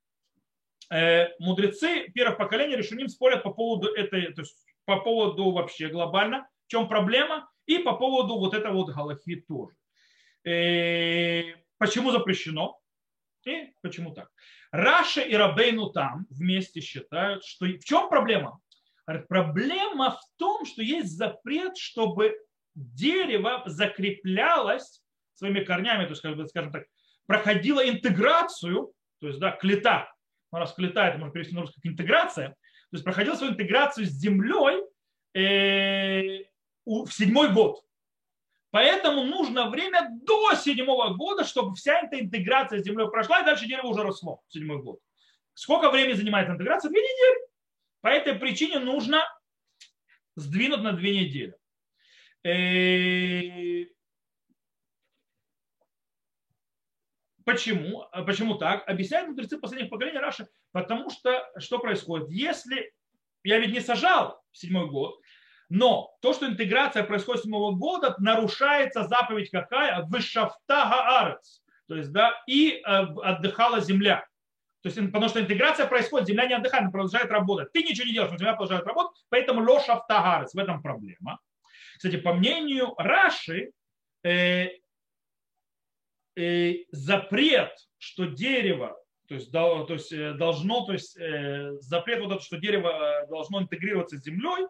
Э, 0.92 1.30
мудрецы 1.40 2.10
первых 2.10 2.38
поколений 2.38 2.76
решением 2.76 3.08
спорят 3.08 3.44
по 3.44 3.52
поводу 3.54 3.88
этой, 3.94 4.34
то 4.34 4.42
есть 4.42 4.58
по 4.84 5.00
поводу 5.00 5.52
вообще 5.52 5.88
глобально, 5.88 6.50
в 6.68 6.72
чем 6.72 6.90
проблема, 6.90 7.50
и 7.66 7.78
по 7.78 7.94
поводу 7.94 8.38
вот 8.38 8.54
этого 8.54 8.74
вот 8.74 8.94
галахи 8.94 9.38
тоже. 9.48 9.74
Э, 10.44 11.56
почему 11.78 12.12
запрещено? 12.12 12.78
И 13.46 13.74
почему 13.82 14.14
так? 14.14 14.30
Раша 14.72 15.22
и 15.22 15.34
Рабейну 15.34 15.92
там 15.92 16.28
вместе 16.30 16.82
считают, 16.82 17.46
что 17.46 17.68
в 17.68 17.84
чем 17.86 18.10
проблема? 18.10 18.60
Проблема 19.30 20.12
в 20.12 20.22
том, 20.38 20.66
что 20.66 20.82
есть 20.82 21.16
запрет, 21.16 21.78
чтобы 21.78 22.38
дерево 22.76 23.64
закреплялось 23.66 25.02
своими 25.42 25.64
корнями, 25.64 26.04
то 26.04 26.12
есть, 26.12 26.22
как 26.22 26.36
бы, 26.36 26.48
скажем 26.48 26.72
так, 26.72 26.84
проходило 27.26 27.88
интеграцию, 27.88 28.94
то 29.20 29.28
есть, 29.28 29.40
да, 29.40 29.52
клета, 29.52 30.14
ну, 30.52 30.60
раз 30.60 30.74
клета, 30.74 31.08
это 31.08 31.18
можно 31.18 31.34
перевести 31.34 31.56
на 31.56 31.62
русский 31.62 31.82
как 31.82 31.92
интеграция, 31.92 32.50
то 32.50 32.56
есть 32.92 33.04
проходила 33.04 33.36
свою 33.36 33.54
интеграцию 33.54 34.06
с 34.06 34.10
землей 34.10 34.84
э, 35.34 36.44
у, 36.86 37.06
в 37.06 37.14
седьмой 37.14 37.52
год. 37.52 37.84
Поэтому 38.70 39.24
нужно 39.24 39.70
время 39.70 40.10
до 40.24 40.54
седьмого 40.56 41.16
года, 41.16 41.44
чтобы 41.44 41.76
вся 41.76 42.02
эта 42.02 42.20
интеграция 42.20 42.80
с 42.80 42.86
землей 42.86 43.10
прошла, 43.10 43.42
и 43.42 43.46
дальше 43.46 43.66
дерево 43.66 43.88
уже 43.88 44.04
росло 44.04 44.42
в 44.48 44.54
седьмой 44.54 44.82
год. 44.82 45.00
Сколько 45.56 45.90
времени 45.90 46.14
занимает 46.14 46.50
интеграция? 46.50 46.90
Две 46.90 47.02
недели. 47.02 47.48
По 48.02 48.08
этой 48.10 48.36
причине 48.36 48.80
нужно 48.80 49.24
сдвинуть 50.36 50.82
на 50.82 50.94
две 50.94 51.20
недели. 51.20 51.56
Почему? 57.52 58.06
Почему 58.26 58.56
так? 58.56 58.88
Объясняют 58.88 59.30
мудрецы 59.30 59.58
последних 59.58 59.90
поколений 59.90 60.20
Раши, 60.20 60.48
потому 60.72 61.10
что 61.10 61.50
что 61.58 61.80
происходит? 61.80 62.30
Если 62.30 62.94
я 63.44 63.60
ведь 63.60 63.74
не 63.74 63.80
сажал 63.80 64.42
в 64.52 64.58
седьмой 64.58 64.88
год, 64.88 65.20
но 65.70 66.14
то, 66.22 66.34
что 66.34 66.48
интеграция 66.48 67.04
происходит 67.04 67.42
с 67.42 67.44
седьмого 67.44 67.74
года, 67.74 68.16
нарушается 68.20 69.04
заповедь 69.08 69.50
какая? 69.52 70.04
Вышафта 70.04 70.58
гаарец. 70.68 71.64
То 71.88 71.96
есть, 71.96 72.12
да, 72.12 72.34
и 72.48 72.74
э, 72.74 72.82
отдыхала 72.84 73.80
земля. 73.80 74.26
То 74.82 74.90
есть, 74.90 74.98
потому 74.98 75.30
что 75.30 75.40
интеграция 75.40 75.86
происходит, 75.86 76.28
земля 76.28 76.48
не 76.48 76.56
отдыхает, 76.56 76.84
она 76.84 76.92
продолжает 76.92 77.30
работать. 77.30 77.72
Ты 77.72 77.84
ничего 77.84 78.06
не 78.06 78.14
делаешь, 78.14 78.32
но 78.32 78.38
земля 78.38 78.54
продолжает 78.54 78.86
работать, 78.86 79.24
поэтому 79.30 79.62
лошафта 79.62 80.16
гаарец. 80.16 80.54
В 80.54 80.58
этом 80.58 80.82
проблема. 80.82 81.40
Кстати, 81.98 82.18
по 82.18 82.34
мнению 82.34 82.94
Раши, 82.98 83.72
э, 84.24 84.30
э, 84.30 84.70
запрет, 86.92 87.72
что 87.98 88.26
дерево, 88.26 88.98
то 89.28 89.36
есть, 89.36 89.52
то 89.52 89.86
есть 89.90 90.12
э, 90.12 90.34
должно, 90.34 90.86
то 90.86 90.94
есть 90.94 91.18
э, 91.18 91.72
запрет 91.80 92.22
вот 92.22 92.34
это, 92.34 92.44
что 92.44 92.58
дерево 92.58 93.24
э, 93.24 93.28
должно 93.28 93.62
интегрироваться 93.62 94.18
с 94.18 94.24
землей, 94.24 94.68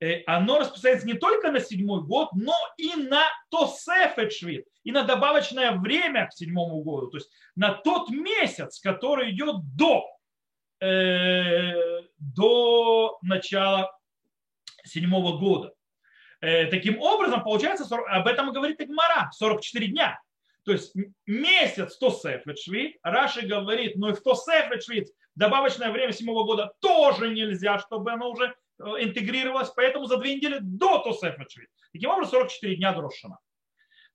Э, 0.00 0.22
оно 0.26 0.58
распространяется 0.58 1.06
не 1.06 1.14
только 1.14 1.52
на 1.52 1.60
седьмой 1.60 2.02
год, 2.02 2.30
но 2.32 2.54
и 2.78 2.94
на 2.94 3.22
тосефет 3.50 4.32
швид, 4.32 4.66
и 4.82 4.92
на 4.92 5.02
добавочное 5.04 5.72
время 5.72 6.26
к 6.26 6.32
седьмому 6.32 6.82
году, 6.82 7.08
то 7.08 7.18
есть 7.18 7.30
на 7.54 7.74
тот 7.74 8.08
месяц, 8.08 8.80
который 8.80 9.30
идет 9.30 9.56
до, 9.76 10.06
э, 10.80 11.74
до 12.16 13.18
начала 13.20 13.94
седьмого 14.84 15.38
года. 15.38 15.74
Э, 16.40 16.66
таким 16.66 16.98
образом, 16.98 17.44
получается, 17.44 17.84
об 17.94 18.26
этом 18.26 18.48
и 18.48 18.54
говорит 18.54 18.80
Игмара, 18.80 19.30
44 19.32 19.86
дня. 19.88 20.18
То 20.64 20.72
есть 20.72 20.94
месяц 21.26 21.96
тосефет 21.96 22.58
швид, 22.58 22.96
Раши 23.02 23.46
говорит, 23.46 23.96
ну 23.96 24.08
и 24.08 24.12
в 24.12 24.22
тосефет 24.22 24.82
швид 24.82 25.08
добавочное 25.34 25.90
время 25.90 26.12
седьмого 26.12 26.44
года 26.44 26.72
тоже 26.80 27.30
нельзя, 27.30 27.78
чтобы 27.78 28.12
оно 28.12 28.30
уже 28.30 28.54
Э, 28.80 29.02
интегрировалась, 29.02 29.70
поэтому 29.70 30.06
за 30.06 30.16
две 30.16 30.36
недели 30.36 30.58
до 30.60 30.98
Тосефа 30.98 31.44
Таким 31.92 32.10
образом, 32.10 32.32
44 32.32 32.76
дня 32.76 32.92
до. 32.92 33.38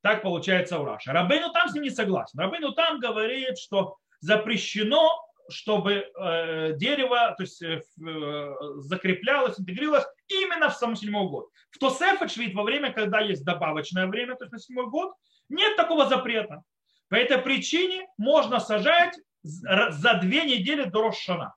Так 0.02 0.22
получается 0.22 0.80
у 0.80 0.86
Раши. 0.86 1.12
Рабейну 1.12 1.52
там 1.52 1.70
с 1.70 1.74
ним 1.74 1.84
не 1.84 1.90
согласен. 1.90 2.40
Рабейну 2.40 2.74
там 2.74 3.00
говорит, 3.00 3.58
что 3.58 3.98
запрещено, 4.20 5.12
чтобы 5.50 5.94
э, 5.94 6.74
дерево 6.78 7.36
то 7.38 7.44
есть, 7.44 7.62
э, 7.62 7.82
э, 8.08 8.56
закреплялось, 8.78 9.60
интегрировалось 9.60 10.06
именно 10.28 10.70
в 10.70 10.76
самом 10.76 10.96
седьмой 10.96 11.28
год. 11.28 11.50
В 11.70 11.78
Тосефа 11.78 12.28
во 12.54 12.64
время, 12.64 12.92
когда 12.92 13.20
есть 13.20 13.44
добавочное 13.44 14.08
время, 14.08 14.36
то 14.36 14.46
есть 14.46 14.54
на 14.54 14.60
седьмой 14.60 14.88
год, 14.90 15.14
нет 15.50 15.76
такого 15.76 16.08
запрета. 16.08 16.64
По 17.10 17.16
этой 17.16 17.38
причине 17.38 18.08
можно 18.18 18.60
сажать 18.60 19.18
за 19.44 20.20
две 20.22 20.44
недели 20.46 20.86
до 20.86 21.04
Рошана. 21.04 21.56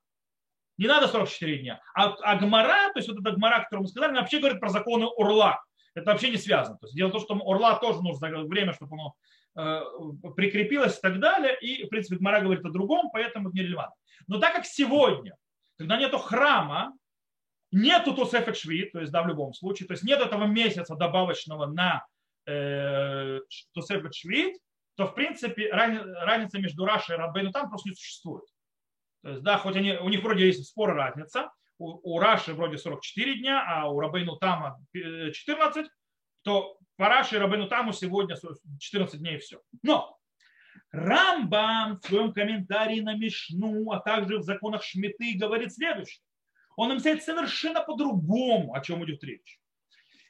Не 0.76 0.86
надо 0.86 1.08
44 1.08 1.58
дня. 1.58 1.80
А, 1.94 2.14
а 2.22 2.36
гмара, 2.36 2.92
то 2.92 2.98
есть 2.98 3.08
вот 3.08 3.18
эта 3.18 3.32
гмара, 3.32 3.64
которую 3.64 3.82
мы 3.82 3.88
сказали, 3.88 4.14
вообще 4.14 4.38
говорит 4.38 4.60
про 4.60 4.68
законы 4.68 5.06
урла. 5.06 5.60
Это 5.94 6.12
вообще 6.12 6.30
не 6.30 6.36
связано. 6.36 6.78
То 6.78 6.86
есть 6.86 6.94
дело 6.94 7.08
в 7.08 7.12
том, 7.12 7.20
что 7.20 7.34
урла 7.34 7.78
тоже 7.80 8.00
нужно 8.00 8.44
время, 8.44 8.72
чтобы 8.74 8.94
оно 8.94 9.14
э, 9.56 10.30
прикрепилось 10.36 10.98
и 10.98 11.00
так 11.00 11.18
далее. 11.18 11.58
И, 11.60 11.84
в 11.84 11.88
принципе, 11.88 12.16
гмара 12.16 12.40
говорит 12.40 12.64
о 12.64 12.70
другом, 12.70 13.10
поэтому 13.10 13.48
это 13.48 13.56
нерелевантно. 13.56 13.96
Но 14.28 14.38
так 14.38 14.54
как 14.54 14.66
сегодня, 14.66 15.34
когда 15.76 15.96
нету 15.96 16.18
храма, 16.18 16.92
нету 17.72 18.14
тусефет 18.14 18.56
шви, 18.56 18.84
то 18.90 19.00
есть 19.00 19.10
да, 19.10 19.22
в 19.22 19.28
любом 19.28 19.52
случае, 19.54 19.88
то 19.88 19.94
есть 19.94 20.04
нет 20.04 20.20
этого 20.20 20.44
месяца 20.44 20.94
добавочного 20.94 21.66
на 21.66 22.06
э, 22.48 23.40
тусефет 23.72 24.14
шви, 24.14 24.54
то 24.96 25.06
в 25.06 25.14
принципе 25.14 25.70
разница 25.70 26.58
между 26.58 26.84
Рашей 26.84 27.14
и 27.14 27.18
Рабейну 27.18 27.52
там 27.52 27.68
просто 27.68 27.90
не 27.90 27.94
существует. 27.94 28.44
То 29.22 29.30
есть, 29.30 29.42
да, 29.42 29.58
хоть 29.58 29.76
они, 29.76 29.92
у 29.92 30.08
них 30.08 30.22
вроде 30.22 30.46
есть 30.46 30.64
спор 30.66 30.94
разница, 30.94 31.50
у, 31.78 32.16
у 32.16 32.18
Раши 32.18 32.54
вроде 32.54 32.78
44 32.78 33.38
дня, 33.38 33.64
а 33.66 33.88
у 33.88 34.00
Рабейну 34.00 34.36
Тама 34.36 34.78
14, 34.92 35.86
то 36.42 36.78
по 36.96 37.08
Раши 37.08 37.36
и 37.36 37.38
Рабейну 37.38 37.68
Таму 37.68 37.92
сегодня 37.92 38.36
14 38.80 39.20
дней 39.20 39.36
и 39.36 39.38
все. 39.38 39.60
Но 39.82 40.18
Рамбам 40.90 41.98
в 41.98 42.06
своем 42.06 42.32
комментарии 42.32 43.00
на 43.00 43.14
Мишну, 43.14 43.92
а 43.92 44.00
также 44.00 44.38
в 44.38 44.42
законах 44.42 44.82
Шмиты 44.82 45.36
говорит 45.36 45.72
следующее. 45.72 46.22
Он 46.76 46.90
объясняет 46.90 47.22
совершенно 47.22 47.82
по-другому, 47.82 48.74
о 48.74 48.80
чем 48.80 49.04
идет 49.04 49.22
речь. 49.24 49.60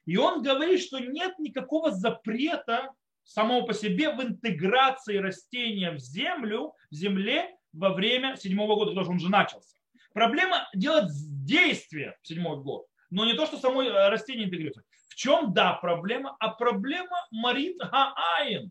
И 0.09 0.17
он 0.17 0.43
говорит, 0.43 0.81
что 0.81 0.99
нет 1.01 1.39
никакого 1.39 1.91
запрета 1.91 2.95
самого 3.25 3.67
по 3.67 3.75
себе 3.75 4.11
в 4.11 4.23
интеграции 4.23 5.19
растения 5.19 5.91
в 5.91 5.99
землю, 5.99 6.73
в 6.91 6.95
земле 6.95 7.55
во 7.75 7.93
время 7.93 8.35
седьмого 8.37 8.75
года, 8.75 8.93
потому 8.93 9.05
что 9.05 9.13
он 9.13 9.21
же 9.21 9.29
начался. 9.29 9.77
Проблема 10.15 10.67
делать 10.75 11.11
действие 11.45 12.17
в 12.23 12.27
седьмой 12.27 12.57
год, 12.57 12.87
но 13.11 13.27
не 13.27 13.35
то, 13.35 13.45
что 13.45 13.59
само 13.59 13.83
э, 13.83 14.09
растение 14.09 14.47
интегрируется. 14.47 14.83
В 15.09 15.15
чем, 15.15 15.53
да, 15.53 15.75
проблема? 15.75 16.35
А 16.41 16.55
проблема 16.55 17.19
марит 17.31 17.77
гаайн. 17.77 18.71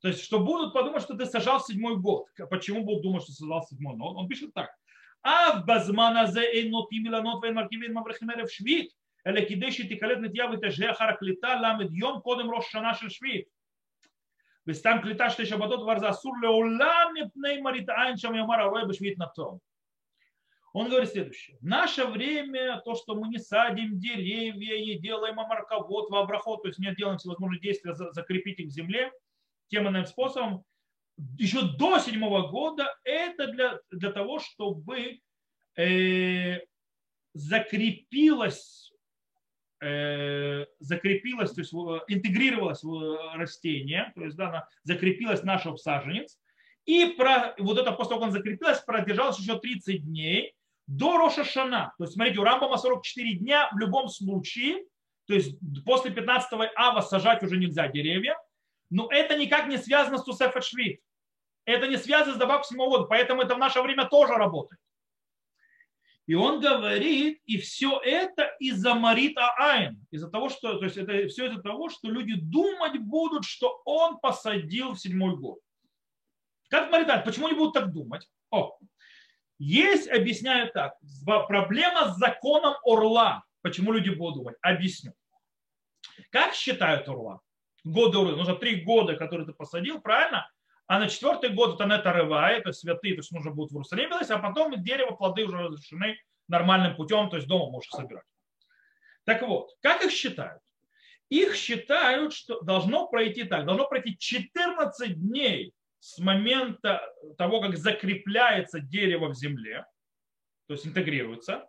То 0.00 0.08
есть, 0.08 0.24
что 0.24 0.40
будут 0.40 0.72
подумать, 0.72 1.02
что 1.02 1.18
ты 1.18 1.26
сажал 1.26 1.58
в 1.58 1.66
седьмой 1.66 1.98
год. 1.98 2.28
Почему 2.48 2.82
будут 2.82 3.02
думать, 3.02 3.24
что 3.24 3.32
сажал 3.32 3.60
в 3.60 3.68
седьмой? 3.68 3.94
Но 3.96 4.14
он, 4.14 4.26
пишет 4.26 4.54
так. 4.54 4.70
А 5.22 5.60
в 5.60 5.66
базмана 5.66 6.26
зе 6.28 6.50
эйнот 6.50 6.90
и 6.92 6.98
миланот 6.98 7.44
вен 7.44 7.56
маркивин 7.56 7.92
маврахимерев 7.92 8.50
швид. 8.50 8.90
Эля 9.24 9.44
тикалет 9.44 10.20
нитья 10.20 10.46
витеже 10.46 10.86
ахар 10.86 11.16
клита 11.16 11.58
ламед 11.58 11.90
йом 11.90 12.20
кодем 12.20 12.50
рош 12.50 12.68
шана 12.68 12.94
шель 12.94 13.10
швид. 13.10 13.48
Бестам 14.66 15.00
клита 15.02 15.30
ште 15.30 15.46
шабатот 15.46 15.82
варза 15.82 16.08
асур 16.10 16.38
леолам 16.42 17.14
мипней 17.14 17.60
марит 17.60 17.88
айн 17.88 18.16
шам 18.18 18.34
ямар 18.34 18.60
арой 18.60 18.86
бешвид. 18.86 19.18
Он 20.74 20.88
говорит 20.88 21.10
следующее. 21.10 21.56
В 21.60 21.64
наше 21.64 22.04
время 22.04 22.80
то, 22.84 22.96
что 22.96 23.14
мы 23.14 23.28
не 23.28 23.38
садим 23.38 23.98
деревья, 23.98 24.84
не 24.84 24.98
делаем 24.98 25.38
амарковод, 25.38 26.10
вабраход, 26.10 26.62
то 26.62 26.68
есть 26.68 26.80
не 26.80 26.92
делаем 26.96 27.18
всевозможные 27.18 27.60
действия, 27.60 27.94
закрепить 27.94 28.58
их 28.58 28.66
в 28.66 28.72
земле 28.72 29.12
тем 29.68 29.88
иным 29.88 30.04
способом, 30.04 30.64
еще 31.38 31.62
до 31.62 32.00
седьмого 32.00 32.48
года 32.48 32.92
это 33.04 33.46
для, 33.46 33.78
для 33.90 34.10
того, 34.10 34.40
чтобы 34.40 35.20
э, 35.76 36.58
закрепилось 37.34 38.83
закрепилась, 40.80 41.52
то 41.52 41.60
есть 41.60 41.72
интегрировалась 42.08 42.82
в 42.82 43.36
растение, 43.36 44.12
то 44.14 44.24
есть 44.24 44.36
да, 44.36 44.48
она 44.48 44.68
закрепилась 44.82 45.40
в 45.40 45.44
наш 45.44 45.64
саженец, 45.76 46.38
и 46.86 47.06
про, 47.16 47.54
вот 47.58 47.78
это 47.78 47.92
после 47.92 48.10
того, 48.10 48.20
как 48.20 48.28
он 48.28 48.32
закрепилась, 48.32 48.80
продержалось 48.80 49.38
еще 49.38 49.58
30 49.58 50.04
дней 50.04 50.54
до 50.86 51.16
Роша 51.16 51.44
Шана. 51.44 51.94
То 51.98 52.04
есть, 52.04 52.14
смотрите, 52.14 52.40
у 52.40 52.44
Рамбама 52.44 52.76
44 52.76 53.34
дня 53.34 53.70
в 53.72 53.78
любом 53.78 54.08
случае, 54.08 54.84
то 55.26 55.34
есть 55.34 55.56
после 55.84 56.10
15 56.10 56.70
ава 56.76 57.00
сажать 57.00 57.42
уже 57.42 57.56
нельзя 57.56 57.88
деревья, 57.88 58.38
но 58.90 59.08
это 59.10 59.36
никак 59.36 59.66
не 59.66 59.78
связано 59.78 60.18
с 60.18 60.24
Тусефет 60.24 60.64
Швид. 60.64 61.00
Это 61.64 61.88
не 61.88 61.96
связано 61.96 62.34
с 62.34 62.38
добавкой 62.38 62.68
седьмого 62.68 62.90
года, 62.90 63.04
поэтому 63.04 63.40
это 63.40 63.54
в 63.54 63.58
наше 63.58 63.80
время 63.80 64.04
тоже 64.04 64.34
работает. 64.34 64.78
И 66.26 66.34
он 66.34 66.60
говорит, 66.60 67.42
и 67.44 67.58
все 67.58 68.00
это 68.02 68.50
из-за 68.58 68.94
Марита 68.94 69.52
Айн, 69.58 70.06
из-за 70.10 70.30
того, 70.30 70.48
что, 70.48 70.78
то 70.78 70.84
есть 70.84 70.96
это 70.96 71.28
все 71.28 71.46
из-за 71.48 71.60
того, 71.60 71.90
что 71.90 72.08
люди 72.08 72.34
думать 72.34 72.98
будут, 72.98 73.44
что 73.44 73.82
он 73.84 74.18
посадил 74.18 74.92
в 74.92 74.98
седьмой 74.98 75.36
год. 75.36 75.58
Как 76.70 76.90
Марит 76.90 77.10
Айн? 77.10 77.24
Почему 77.24 77.48
они 77.48 77.56
будут 77.56 77.74
так 77.74 77.92
думать? 77.92 78.26
О, 78.50 78.78
Есть, 79.58 80.08
объясняю 80.08 80.72
так, 80.72 80.96
проблема 81.46 82.12
с 82.12 82.16
законом 82.16 82.74
орла. 82.84 83.44
Почему 83.60 83.92
люди 83.92 84.08
будут 84.08 84.36
думать? 84.36 84.56
Объясню. 84.62 85.12
Как 86.30 86.54
считают 86.54 87.06
орла? 87.08 87.40
Годы 87.84 88.18
орла. 88.18 88.36
Нужно 88.36 88.56
три 88.56 88.82
года, 88.82 89.14
которые 89.16 89.46
ты 89.46 89.52
посадил, 89.52 90.00
правильно? 90.00 90.50
А 90.86 90.98
на 90.98 91.08
четвертый 91.08 91.50
год 91.50 91.76
это 91.76 91.88
нет 91.88 92.04
рывая, 92.04 92.58
это 92.58 92.72
святые, 92.72 93.14
то 93.14 93.20
есть 93.20 93.32
нужно 93.32 93.50
будет 93.50 93.70
в 93.70 93.74
Иерусалиме, 93.74 94.16
а 94.16 94.38
потом 94.38 94.82
дерево, 94.82 95.14
плоды 95.14 95.44
уже 95.44 95.56
разрешены 95.56 96.18
нормальным 96.46 96.94
путем, 96.94 97.30
то 97.30 97.36
есть 97.36 97.48
дома 97.48 97.70
можешь 97.70 97.90
собирать. 97.90 98.26
Так 99.24 99.42
вот, 99.42 99.70
как 99.80 100.04
их 100.04 100.10
считают? 100.10 100.60
Их 101.30 101.54
считают, 101.54 102.34
что 102.34 102.60
должно 102.60 103.08
пройти 103.08 103.44
так, 103.44 103.64
должно 103.64 103.88
пройти 103.88 104.18
14 104.18 105.18
дней 105.18 105.72
с 106.00 106.18
момента 106.18 107.00
того, 107.38 107.62
как 107.62 107.78
закрепляется 107.78 108.80
дерево 108.80 109.28
в 109.28 109.34
земле, 109.34 109.86
то 110.66 110.74
есть 110.74 110.86
интегрируется, 110.86 111.66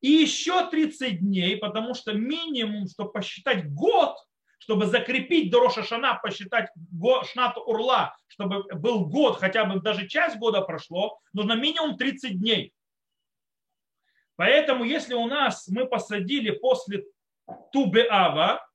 и 0.00 0.10
еще 0.10 0.68
30 0.68 1.20
дней, 1.20 1.58
потому 1.58 1.94
что 1.94 2.14
минимум, 2.14 2.88
чтобы 2.88 3.12
посчитать 3.12 3.70
год, 3.70 4.16
чтобы 4.58 4.86
закрепить 4.86 5.50
до 5.50 5.60
Рошашана, 5.60 6.18
посчитать 6.22 6.70
шнат 7.30 7.56
урла, 7.58 8.16
чтобы 8.26 8.64
был 8.74 9.06
год, 9.06 9.36
хотя 9.38 9.64
бы 9.64 9.80
даже 9.80 10.08
часть 10.08 10.38
года 10.38 10.60
прошло, 10.62 11.18
нужно 11.32 11.54
минимум 11.54 11.96
30 11.96 12.38
дней. 12.38 12.72
Поэтому, 14.36 14.84
если 14.84 15.14
у 15.14 15.26
нас 15.26 15.68
мы 15.68 15.86
посадили 15.86 16.50
после 16.50 17.04
Тубеава, 17.72 18.66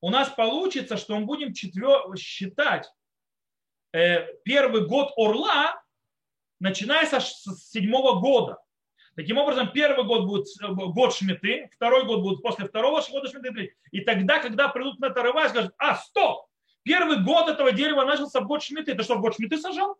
у 0.00 0.10
нас 0.10 0.28
получится, 0.28 0.96
что 0.96 1.18
мы 1.18 1.26
будем 1.26 1.52
четвер... 1.52 2.16
считать 2.16 2.88
Э, 3.92 4.34
первый 4.44 4.86
год 4.86 5.12
орла, 5.16 5.82
начиная 6.60 7.06
со 7.06 7.20
седьмого 7.20 8.20
года. 8.20 8.58
Таким 9.16 9.38
образом, 9.38 9.70
первый 9.72 10.04
год 10.04 10.26
будет 10.26 10.46
э, 10.62 10.68
год 10.68 11.14
шметы, 11.14 11.68
второй 11.74 12.04
год 12.04 12.22
будет 12.22 12.42
после 12.42 12.66
второго 12.66 13.02
года 13.10 13.28
шметы. 13.28 13.74
И 13.90 14.00
тогда, 14.00 14.38
когда 14.38 14.68
придут 14.68 14.98
на 15.00 15.10
Тарыва, 15.10 15.48
скажут, 15.48 15.72
а, 15.78 15.96
стоп, 15.96 16.46
первый 16.82 17.22
год 17.22 17.48
этого 17.48 17.72
дерева 17.72 18.04
начался 18.04 18.40
в 18.40 18.46
год 18.46 18.62
шметы. 18.62 18.94
Ты 18.94 19.02
что, 19.02 19.16
в 19.16 19.20
год 19.20 19.34
шметы 19.34 19.58
сажал? 19.58 19.96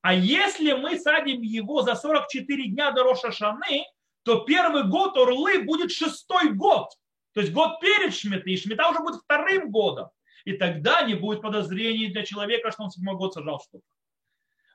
А 0.00 0.14
если 0.14 0.72
мы 0.72 0.98
садим 0.98 1.42
его 1.42 1.82
за 1.82 1.94
44 1.94 2.68
дня 2.68 2.92
до 2.92 3.02
Роша 3.02 3.32
Шаны, 3.32 3.84
то 4.22 4.40
первый 4.40 4.84
год 4.84 5.16
орлы 5.16 5.62
будет 5.62 5.92
шестой 5.92 6.52
год. 6.52 6.90
То 7.34 7.40
есть 7.40 7.52
год 7.52 7.80
перед 7.80 8.14
шметы, 8.14 8.50
и 8.50 8.56
шмета 8.56 8.88
уже 8.88 9.00
будет 9.00 9.20
вторым 9.22 9.70
годом 9.70 10.08
и 10.46 10.52
тогда 10.52 11.02
не 11.02 11.14
будет 11.14 11.42
подозрений 11.42 12.06
для 12.06 12.24
человека, 12.24 12.70
что 12.70 12.84
он 12.84 12.90
седьмой 12.90 13.16
год 13.16 13.34
сажал 13.34 13.60
что-то. 13.60 13.84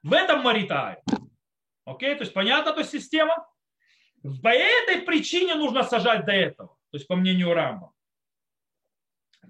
В 0.04 0.14
этом 0.14 0.42
Маритай. 0.42 0.98
Окей, 1.86 2.16
то 2.16 2.22
есть 2.22 2.34
понятна 2.34 2.74
то 2.74 2.84
система? 2.84 3.48
По 4.44 4.50
этой 4.50 5.02
причине 5.02 5.56
нужно 5.56 5.84
сажать 5.84 6.26
до 6.26 6.32
этого, 6.32 6.78
то 6.92 6.98
есть 6.98 7.08
по 7.08 7.16
мнению 7.16 7.54
Рамба. 7.54 7.92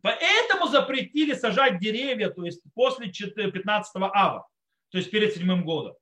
Поэтому 0.02 0.68
запретили 0.68 1.34
сажать 1.34 1.80
деревья, 1.80 2.30
то 2.30 2.44
есть 2.46 2.62
после 2.74 3.12
15 3.12 3.96
ава, 3.96 4.48
то 4.90 4.98
есть 4.98 5.12
перед 5.12 5.34
седьмым 5.34 5.64
годом. 5.66 5.96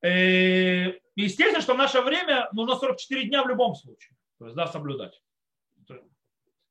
Э, 0.00 0.92
естественно, 1.16 1.60
что 1.60 1.74
в 1.74 1.78
наше 1.78 2.00
время 2.00 2.48
нужно 2.52 2.76
44 2.76 3.24
дня 3.24 3.42
в 3.42 3.48
любом 3.48 3.74
случае, 3.74 4.16
то 4.38 4.44
есть 4.44 4.56
да, 4.56 4.66
соблюдать. 4.68 5.20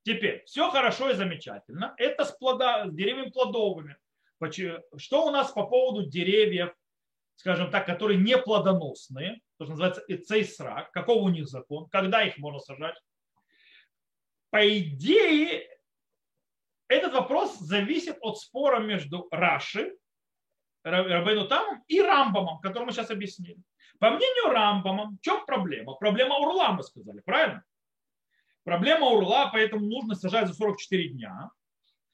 Теперь, 0.04 0.46
все 0.46 0.72
хорошо 0.72 1.10
и 1.10 1.16
замечательно. 1.16 1.94
Это 1.98 2.24
с, 2.24 2.32
плода, 2.32 2.88
с 2.88 2.94
деревьями 2.94 3.30
плодовыми. 3.30 3.98
Что 4.98 5.26
у 5.26 5.32
нас 5.32 5.52
по 5.52 5.66
поводу 5.68 6.10
деревьев, 6.10 6.74
скажем 7.36 7.72
так, 7.72 7.86
которые 7.86 8.20
не 8.20 8.38
плодоносные, 8.38 9.40
то, 9.58 9.66
что 9.66 9.72
называется 9.72 10.04
эцейсрак, 10.08 10.92
какого 10.92 11.24
у 11.24 11.30
них 11.30 11.48
закон, 11.48 11.88
когда 11.90 12.24
их 12.24 12.38
можно 12.38 12.60
сажать? 12.60 12.96
По 14.50 14.68
идее, 14.80 15.68
этот 16.88 17.14
вопрос 17.14 17.58
зависит 17.60 18.18
от 18.22 18.40
спора 18.40 18.80
между 18.80 19.28
Раши, 19.32 19.96
Рабейну 20.84 21.48
Тамом 21.48 21.84
и 21.88 22.02
Рамбамом, 22.02 22.60
который 22.60 22.86
мы 22.86 22.92
сейчас 22.92 23.12
объяснили. 23.12 23.58
По 24.00 24.12
мнению 24.12 24.52
Рамбама, 24.52 25.12
в 25.12 25.20
чем 25.22 25.46
проблема? 25.46 25.96
Проблема 25.96 26.38
Урла, 26.38 26.70
мы 26.70 26.84
сказали, 26.84 27.20
правильно? 27.22 27.64
Проблема 28.68 29.08
урла, 29.08 29.50
поэтому 29.54 29.86
нужно 29.86 30.14
сажать 30.14 30.50
за 30.50 30.54
44 30.54 31.08
дня. 31.14 31.52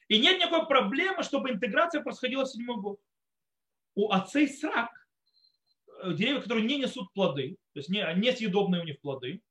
И 0.08 0.20
нет 0.20 0.40
никакой 0.40 0.68
проблемы, 0.68 1.24
чтобы 1.24 1.52
интеграция 1.52 2.02
происходила 2.02 2.46
в 2.46 2.50
седьмой 2.50 2.78
год. 2.78 3.00
У 3.96 4.12
отцей 4.12 4.48
срак, 4.48 4.90
э, 6.04 6.14
деревья, 6.14 6.42
которые 6.42 6.66
не 6.66 6.78
несут 6.78 7.12
плоды, 7.14 7.58
то 7.74 7.80
есть 7.80 7.90
не, 7.90 8.06
не 8.16 8.32
съедобные 8.32 8.82
у 8.82 8.86
них 8.86 9.00
плоды, 9.02 9.42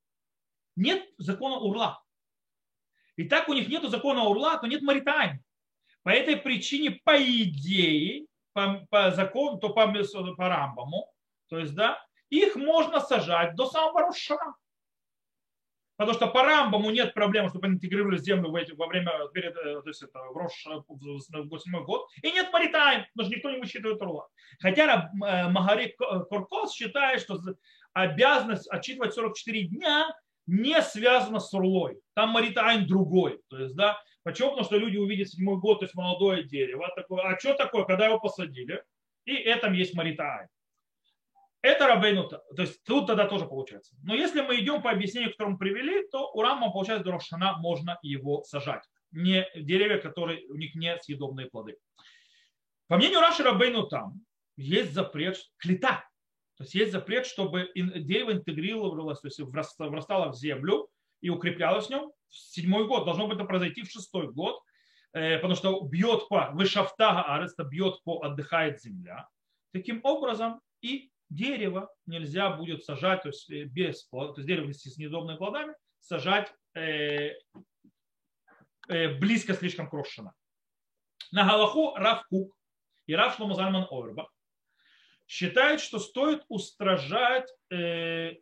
нет 0.77 1.09
закона 1.19 1.57
урла. 1.57 2.03
И 3.17 3.25
так 3.25 3.49
у 3.49 3.55
них 3.55 3.69
нет 3.69 3.89
закона 3.89 4.25
урла, 4.25 4.59
то 4.59 4.67
нет 4.67 4.83
маритайм. 4.83 5.43
По 6.03 6.09
этой 6.09 6.37
причине, 6.37 7.01
по 7.05 7.17
идее, 7.23 8.27
по, 8.53 8.87
по 8.91 9.11
закону, 9.13 9.59
то 9.59 9.69
по, 9.71 9.87
по 9.87 10.49
Рамбаму, 10.49 11.13
то 11.49 11.59
есть, 11.59 11.75
да, 11.75 12.05
их 12.31 12.57
можно 12.57 13.01
сажать 13.01 13.55
до 13.55 13.67
самого 13.67 14.01
Рошана. 14.01 14.55
Потому 15.97 16.17
что 16.17 16.27
по 16.29 16.43
Рамбаму 16.43 16.91
нет 16.91 17.15
проблем, 17.15 17.49
чтобы 17.49 17.67
они 17.67 17.77
интегрировали 17.77 18.17
землю 18.17 18.51
в 18.51 18.55
эти, 18.55 18.73
во 18.73 18.87
время, 18.87 19.13
перед, 19.33 19.55
э, 19.57 19.83
то 19.83 19.89
есть 19.89 20.03
это, 20.03 20.19
в, 20.19 20.37
Рош, 20.37 20.67
в 20.89 21.49
8 21.49 21.85
год. 21.85 22.09
И 22.23 22.33
нет 22.33 22.51
Маритайм, 22.53 23.05
потому 23.15 23.27
что 23.27 23.37
никто 23.37 23.51
не 23.51 23.61
высчитывает 23.61 24.01
Рула. 24.01 24.27
Хотя 24.61 25.11
э, 25.13 25.49
Магари 25.49 25.95
Коркос 25.99 26.73
считает, 26.75 27.21
что 27.21 27.39
обязанность 27.93 28.69
отчитывать 28.71 29.15
44 29.15 29.65
дня 29.65 30.09
не 30.47 30.81
связана 30.83 31.41
с 31.41 31.53
Урлой. 31.53 32.01
Там 32.15 32.31
Маритайм 32.31 32.87
другой. 32.87 33.41
То 33.49 33.59
есть, 33.59 33.77
да, 33.77 34.01
почему? 34.25 34.51
Потому 34.51 34.65
что 34.65 34.77
люди 34.77 34.97
увидят 34.97 35.29
седьмой 35.29 35.59
год, 35.59 35.81
то 35.81 35.85
есть 35.85 35.95
молодое 35.95 36.43
дерево. 36.45 36.89
Такое, 36.97 37.23
а 37.23 37.39
что 37.39 37.55
такое, 37.55 37.85
когда 37.85 38.07
его 38.07 38.19
посадили? 38.19 38.83
И 39.25 39.35
этом 39.35 39.73
есть 39.73 39.95
Маритайм. 39.95 40.49
Это 41.63 41.87
Рабейну, 41.87 42.29
то 42.29 42.43
есть 42.59 42.83
тут 42.83 43.07
тогда 43.07 43.27
тоже 43.29 43.47
получается. 43.47 43.95
Но 44.03 44.15
если 44.15 44.41
мы 44.41 44.57
идем 44.57 44.83
по 44.83 44.91
объяснению, 44.91 45.31
которое 45.31 45.51
мы 45.53 45.59
привели, 45.59 46.09
то 46.09 46.33
у 46.33 46.43
Рамма, 46.43 46.73
получается, 46.73 47.05
до 47.05 47.13
Рошана 47.13 47.57
можно 47.59 47.99
его 48.03 48.43
сажать. 48.43 48.83
Не 49.13 49.47
деревья, 49.55 49.99
которые 49.99 50.45
у 50.49 50.57
них 50.57 50.75
не 50.75 50.99
съедобные 50.99 51.47
плоды. 51.47 51.77
По 52.89 52.97
мнению 52.97 53.21
Раши 53.21 53.45
Рабейну 53.45 53.87
там 53.87 54.25
есть 54.57 54.93
запрет 54.93 55.39
клета. 55.59 56.05
То 56.57 56.65
есть 56.65 56.75
есть 56.75 56.93
запрет, 56.93 57.27
чтобы 57.27 57.71
дерево 57.75 58.33
интегрировалось, 58.33 59.21
то 59.21 59.29
есть 59.29 59.39
врастало 59.39 60.33
в 60.33 60.37
землю 60.37 60.89
и 61.21 61.31
укреплялось 61.31 61.87
в 61.87 61.91
нем. 61.91 62.13
В 62.29 62.35
седьмой 62.35 62.89
год 62.89 63.05
должно 63.05 63.29
быть 63.29 63.37
это 63.37 63.45
произойти 63.45 63.83
в 63.83 63.91
шестой 63.91 64.33
год, 64.33 64.61
э, 65.13 65.37
потому 65.37 65.55
что 65.55 65.81
бьет 65.83 66.29
по 66.29 66.51
вышафтага 66.53 67.23
ареста, 67.23 67.63
бьет 67.63 68.03
по 68.03 68.21
отдыхает 68.23 68.81
земля. 68.81 69.29
Таким 69.73 70.01
образом 70.03 70.61
и 70.81 71.12
дерево 71.35 71.93
нельзя 72.07 72.51
будет 72.51 72.85
сажать, 72.85 73.23
то 73.23 73.29
есть 73.29 73.51
э, 73.51 73.65
без 73.65 74.07
то 74.09 74.35
есть 74.37 74.47
дерево 74.47 74.73
с 74.73 74.97
неудобными 74.97 75.37
плодами, 75.37 75.75
сажать 76.01 76.53
э, 76.75 77.33
э, 78.89 79.19
близко 79.19 79.55
слишком 79.55 79.89
к 79.89 80.05
На 81.33 81.47
Галаху 81.47 81.95
Раф 81.97 82.27
Кук 82.29 82.57
и 83.07 83.15
Раф 83.15 83.37
Шломо 83.37 83.55
Зальман 83.55 83.87
Ойрбах 83.91 84.33
считают, 85.27 85.81
что 85.81 85.99
стоит 85.99 86.45
устражать, 86.49 87.49
э, 87.71 88.35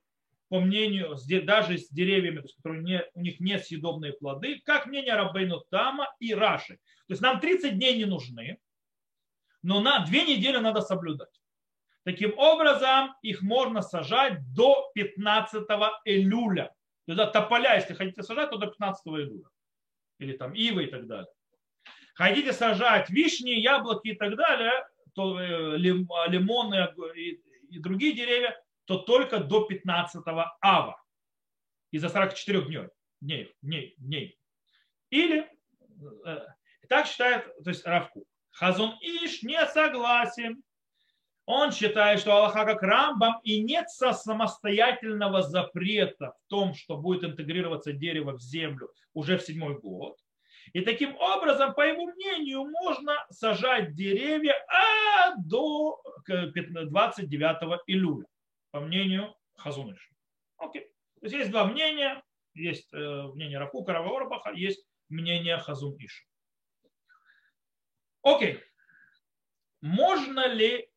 по 0.48 0.58
мнению, 0.58 1.16
даже 1.44 1.78
с 1.78 1.88
деревьями, 1.88 2.44
которые 2.56 2.82
не, 2.82 3.04
у 3.14 3.20
них 3.20 3.38
нет 3.38 3.64
съедобные 3.64 4.12
плоды, 4.12 4.60
как 4.64 4.86
мнение 4.86 5.14
Рабейну 5.14 5.60
Тама 5.70 6.12
и 6.18 6.34
Раши. 6.34 6.74
То 7.06 7.12
есть 7.12 7.22
нам 7.22 7.38
30 7.38 7.76
дней 7.76 7.96
не 7.96 8.06
нужны, 8.06 8.58
но 9.62 9.80
на 9.80 10.04
две 10.04 10.24
недели 10.24 10.56
надо 10.56 10.80
соблюдать. 10.80 11.39
Таким 12.10 12.36
образом, 12.36 13.14
их 13.22 13.40
можно 13.40 13.82
сажать 13.82 14.52
до 14.52 14.90
15 14.94 15.62
июля. 16.06 16.74
То 17.06 17.12
есть 17.12 17.32
тополя, 17.32 17.76
если 17.76 17.94
хотите 17.94 18.24
сажать, 18.24 18.50
то 18.50 18.56
до 18.56 18.66
15 18.66 19.06
июля. 19.06 19.48
Или 20.18 20.36
там 20.36 20.52
ивы 20.52 20.84
и 20.84 20.86
так 20.88 21.06
далее. 21.06 21.30
Хотите 22.14 22.52
сажать 22.52 23.10
вишни, 23.10 23.50
яблоки 23.50 24.08
и 24.08 24.16
так 24.16 24.34
далее, 24.34 24.72
то 25.14 25.40
э, 25.40 25.76
лимоны 25.76 26.88
и 27.14 27.78
другие 27.78 28.12
деревья, 28.12 28.60
то 28.86 28.96
только 28.98 29.38
до 29.38 29.66
15 29.66 30.20
ава. 30.60 31.00
Из-за 31.92 32.08
44 32.08 32.62
дней. 32.62 32.88
дней, 33.20 33.54
дней, 33.62 33.94
дней. 33.98 34.38
Или 35.10 35.48
э, 36.26 36.46
так 36.88 37.06
считает 37.06 37.44
то 37.62 37.70
есть 37.70 37.86
Равку. 37.86 38.24
Хазон 38.50 38.98
Иш 39.00 39.44
не 39.44 39.64
согласен 39.68 40.64
он 41.50 41.72
считает, 41.72 42.20
что 42.20 42.36
Аллаха 42.36 42.64
как 42.64 42.82
Рамбам 42.82 43.40
и 43.42 43.60
нет 43.60 43.90
самостоятельного 43.90 45.42
запрета 45.42 46.34
в 46.44 46.48
том, 46.48 46.74
что 46.74 46.96
будет 46.96 47.24
интегрироваться 47.24 47.92
дерево 47.92 48.32
в 48.32 48.40
землю 48.40 48.92
уже 49.14 49.36
в 49.36 49.42
седьмой 49.42 49.78
год. 49.78 50.16
И 50.72 50.82
таким 50.82 51.16
образом, 51.16 51.74
по 51.74 51.80
его 51.80 52.06
мнению, 52.06 52.64
можно 52.64 53.26
сажать 53.30 53.94
деревья 53.94 54.54
а 54.68 55.34
до 55.36 56.00
29 56.26 57.80
июля, 57.86 58.26
по 58.70 58.80
мнению 58.80 59.34
Хазуныша. 59.56 60.14
Окей. 60.56 60.82
То 61.20 61.26
есть 61.26 61.34
есть 61.34 61.50
два 61.50 61.64
мнения. 61.66 62.22
Есть 62.54 62.92
э, 62.92 63.22
мнение 63.34 63.58
Рафука, 63.58 63.92
Рава 63.92 64.16
Орбаха, 64.16 64.50
есть 64.52 64.84
мнение 65.08 65.56
Хазун 65.58 65.96
Иша. 65.98 66.24
Окей. 68.22 68.60
Можно 69.80 70.48
ли 70.48 70.89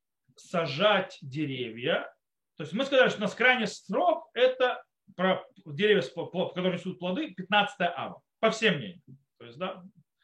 сажать 0.50 1.18
деревья? 1.22 2.14
То 2.58 2.64
есть 2.64 2.74
мы 2.74 2.86
сказали, 2.86 3.10
что 3.10 3.18
у 3.20 3.22
нас 3.22 3.34
крайний 3.34 3.68
срок 3.68 4.30
это 4.34 4.84
про 5.16 5.44
деревья, 5.66 6.02
которые 6.02 6.74
несут 6.74 7.00
плоды, 7.00 7.32
15 7.34 7.76
ава. 7.96 8.22
По 8.40 8.52
всем 8.52 8.76
мнениям. 8.76 9.02
То 9.38 9.46
есть, 9.46 9.58
да, 9.58 9.84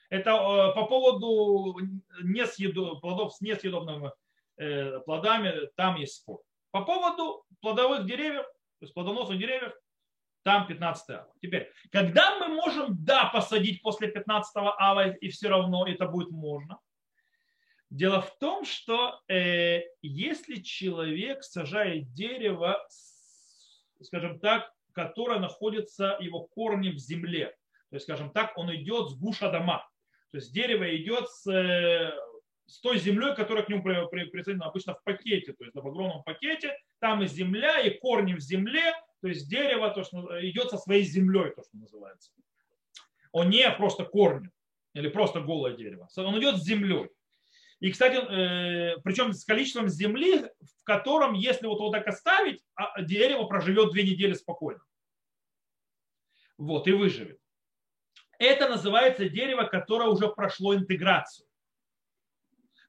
это 0.10 0.32
э, 0.32 0.76
по 0.76 0.86
поводу 0.86 1.78
несъедоб, 2.24 3.02
плодов 3.02 3.34
с 3.34 3.42
несъедобными 3.42 4.12
э, 4.58 5.00
плодами, 5.02 5.70
там 5.76 5.96
есть 5.96 6.16
спор. 6.16 6.42
По 6.72 6.84
поводу 6.84 7.44
плодовых 7.62 8.06
деревьев, 8.06 8.44
то 8.44 8.86
есть 8.86 8.94
плодоносных 8.94 9.40
деревьев, 9.40 9.74
там 10.44 10.68
15 10.68 11.10
ава. 11.10 11.34
Теперь, 11.42 11.72
когда 11.92 12.40
мы 12.40 12.48
можем, 12.48 12.96
да, 13.04 13.26
посадить 13.26 13.82
после 13.82 14.08
15 14.10 14.52
ава, 14.56 15.10
и 15.10 15.30
все 15.30 15.50
равно 15.50 15.86
это 15.86 16.08
будет 16.08 16.32
можно? 16.32 16.80
Дело 17.90 18.22
в 18.22 18.38
том, 18.38 18.66
что 18.66 19.20
э, 19.28 19.82
если 20.02 20.58
человек 20.62 21.44
сажает 21.44 22.14
дерево, 22.14 22.78
скажем 24.02 24.40
так, 24.40 24.72
которое 24.94 25.40
находится, 25.40 26.18
его 26.20 26.42
корни 26.42 26.90
в 26.90 26.98
земле, 26.98 27.56
то 27.90 27.96
есть, 27.96 28.04
скажем 28.04 28.32
так, 28.32 28.56
он 28.58 28.74
идет 28.76 29.10
с 29.10 29.16
гуша 29.16 29.52
дома, 29.52 29.90
то 30.32 30.38
есть 30.38 30.54
дерево 30.54 30.96
идет 30.96 31.30
с, 31.30 31.52
э, 31.52 32.14
с 32.68 32.80
той 32.80 33.00
землей, 33.00 33.34
которая 33.36 33.64
к 33.64 33.70
нему 33.70 33.82
присоединена 33.82 34.68
обычно 34.68 34.94
в 34.94 35.04
пакете, 35.04 35.54
то 35.54 35.64
есть 35.64 35.76
в 35.76 35.80
огромном 35.88 36.22
пакете, 36.22 36.78
там 37.00 37.24
и 37.24 37.28
земля, 37.28 37.80
и 37.80 37.98
корни 37.98 38.36
в 38.36 38.40
земле, 38.40 38.94
то 39.22 39.28
есть 39.28 39.50
дерево 39.50 39.90
то, 39.90 40.04
что 40.04 40.48
идет 40.48 40.70
со 40.70 40.78
своей 40.78 41.04
землей, 41.04 41.52
то, 41.56 41.64
что 41.64 41.76
называется. 41.76 42.32
Он 43.32 43.50
не 43.50 43.70
просто 43.72 44.06
корни 44.06 44.52
или 44.94 45.10
просто 45.10 45.42
голое 45.42 45.76
дерево. 45.76 46.08
Он 46.18 46.40
идет 46.40 46.58
с 46.58 46.64
землей. 46.64 47.10
И, 47.80 47.92
кстати, 47.92 48.16
э, 48.16 48.98
причем 49.04 49.32
с 49.34 49.46
количеством 49.46 49.88
земли, 49.88 50.46
в 50.60 50.84
котором, 50.84 51.34
если 51.34 51.66
вот, 51.66 51.80
вот 51.80 51.92
так 51.92 52.08
оставить, 52.08 52.62
а, 52.76 53.02
дерево 53.02 53.46
проживет 53.46 53.92
две 53.92 54.04
недели 54.04 54.34
спокойно. 54.34 54.82
Вот, 56.58 56.88
и 56.88 56.92
выживет. 56.92 57.40
Это 58.38 58.68
называется 58.68 59.30
дерево, 59.30 59.64
которое 59.64 60.10
уже 60.10 60.28
прошло 60.28 60.76
интеграцию. 60.76 61.48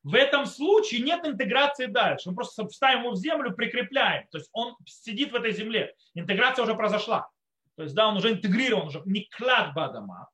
В 0.03 0.14
этом 0.14 0.46
случае 0.46 1.03
нет 1.03 1.24
интеграции 1.26 1.87
дальше. 1.87 2.31
Мы 2.31 2.35
просто 2.35 2.66
вставим 2.66 3.03
его 3.03 3.11
в 3.12 3.16
землю, 3.16 3.55
прикрепляем. 3.55 4.26
То 4.31 4.38
есть 4.38 4.48
он 4.53 4.76
сидит 4.87 5.31
в 5.31 5.35
этой 5.35 5.53
земле. 5.53 5.94
Интеграция 6.14 6.62
уже 6.62 6.74
произошла. 6.74 7.29
То 7.76 7.83
есть 7.83 7.94
да, 7.94 8.09
он 8.09 8.16
уже 8.16 8.33
интегрирован, 8.33 8.88
уже 8.88 9.03
не 9.05 9.29
клад 9.37 9.74
бадама. 9.74 10.31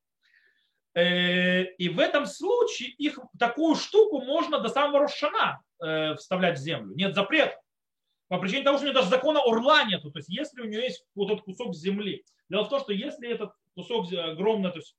Э, 0.96 1.64
и 1.74 1.90
в 1.90 1.98
этом 1.98 2.24
случае 2.24 2.88
их 2.88 3.18
такую 3.38 3.76
штуку 3.76 4.22
можно 4.22 4.61
до 4.61 4.70
самого 4.70 5.00
Рошана 5.00 5.62
э, 5.78 6.14
вставлять 6.14 6.59
в 6.59 6.62
землю. 6.62 6.94
Нет 6.96 7.14
запрета. 7.14 7.61
По 8.28 8.38
причине 8.38 8.62
того, 8.62 8.78
что 8.78 8.87
у 8.87 8.88
нее 8.88 8.94
даже 8.94 9.11
закона 9.11 9.40
орла 9.44 9.85
нету. 9.85 10.11
То 10.11 10.18
есть 10.18 10.30
если 10.30 10.62
у 10.62 10.64
нее 10.64 10.85
есть 10.85 11.04
вот 11.14 11.30
этот 11.30 11.44
кусок 11.44 11.74
земли. 11.74 12.24
Дело 12.48 12.64
в 12.64 12.70
том, 12.70 12.80
что 12.80 12.94
если 12.94 13.28
этот 13.28 13.52
кусок 13.74 14.11
огромный, 14.11 14.70
то 14.70 14.78
есть 14.78 14.96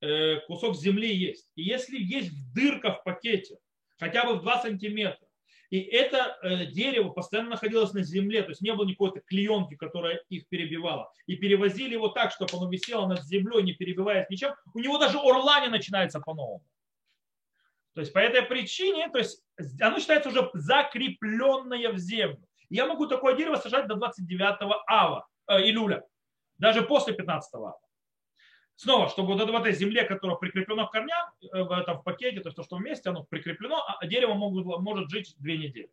э, 0.00 0.40
кусок 0.48 0.74
земли 0.74 1.14
есть, 1.14 1.52
и 1.54 1.62
если 1.62 1.96
есть 2.02 2.32
дырка 2.52 2.94
в 2.94 3.04
пакете, 3.04 3.58
хотя 3.96 4.24
бы 4.24 4.34
в 4.34 4.42
2 4.42 4.62
сантиметра. 4.62 5.27
И 5.70 5.80
это 5.80 6.38
э, 6.42 6.66
дерево 6.66 7.10
постоянно 7.10 7.50
находилось 7.50 7.92
на 7.92 8.02
земле, 8.02 8.42
то 8.42 8.50
есть 8.50 8.62
не 8.62 8.72
было 8.72 8.86
никакой 8.86 9.20
клеенки, 9.26 9.74
которая 9.76 10.22
их 10.30 10.48
перебивала. 10.48 11.12
И 11.26 11.36
перевозили 11.36 11.92
его 11.92 12.08
так, 12.08 12.32
чтобы 12.32 12.56
оно 12.56 12.70
висело 12.70 13.06
над 13.06 13.22
землей, 13.24 13.62
не 13.62 13.74
перебиваясь 13.74 14.30
ничем. 14.30 14.54
У 14.72 14.78
него 14.78 14.96
даже 14.98 15.18
орла 15.18 15.60
не 15.60 15.68
начинается 15.68 16.20
по-новому. 16.20 16.64
То 17.94 18.00
есть 18.00 18.12
по 18.14 18.18
этой 18.18 18.42
причине, 18.42 19.10
то 19.10 19.18
есть 19.18 19.42
оно 19.80 19.98
считается 19.98 20.30
уже 20.30 20.50
закрепленное 20.54 21.92
в 21.92 21.98
землю. 21.98 22.42
Я 22.70 22.86
могу 22.86 23.06
такое 23.06 23.36
дерево 23.36 23.56
сажать 23.56 23.88
до 23.88 23.96
29 23.96 24.56
ава, 24.86 25.26
э, 25.48 25.60
июля, 25.62 26.02
даже 26.56 26.80
после 26.82 27.12
15 27.12 27.54
ава. 27.54 27.78
Снова, 28.78 29.08
чтобы 29.08 29.34
вот 29.34 29.50
в 29.50 29.56
этой 29.56 29.72
земле, 29.72 30.04
которая 30.04 30.36
прикреплена 30.36 30.86
к 30.86 30.92
корням, 30.92 31.32
э, 31.42 31.62
в 31.64 31.72
этом 31.72 31.98
в 31.98 32.04
пакете, 32.04 32.40
то 32.40 32.46
есть 32.46 32.54
то, 32.54 32.62
что 32.62 32.76
вместе, 32.76 33.10
оно 33.10 33.24
прикреплено, 33.24 33.82
а 33.84 34.06
дерево 34.06 34.34
могут, 34.34 34.66
может 34.80 35.10
жить 35.10 35.34
две 35.38 35.58
недели. 35.58 35.90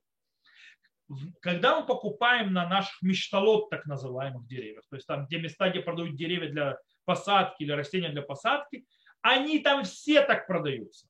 Когда 1.41 1.79
мы 1.79 1.87
покупаем 1.87 2.53
на 2.53 2.69
наших 2.69 3.01
мечталот, 3.01 3.71
так 3.71 3.87
называемых 3.87 4.45
деревьев, 4.45 4.83
то 4.87 4.97
есть 4.97 5.07
там, 5.07 5.25
где 5.25 5.39
места, 5.39 5.71
где 5.71 5.79
продают 5.79 6.15
деревья 6.15 6.47
для 6.47 6.77
посадки 7.05 7.63
или 7.63 7.71
растения 7.71 8.09
для 8.09 8.21
посадки, 8.21 8.85
они 9.21 9.57
там 9.57 9.83
все 9.83 10.21
так 10.21 10.45
продаются. 10.45 11.07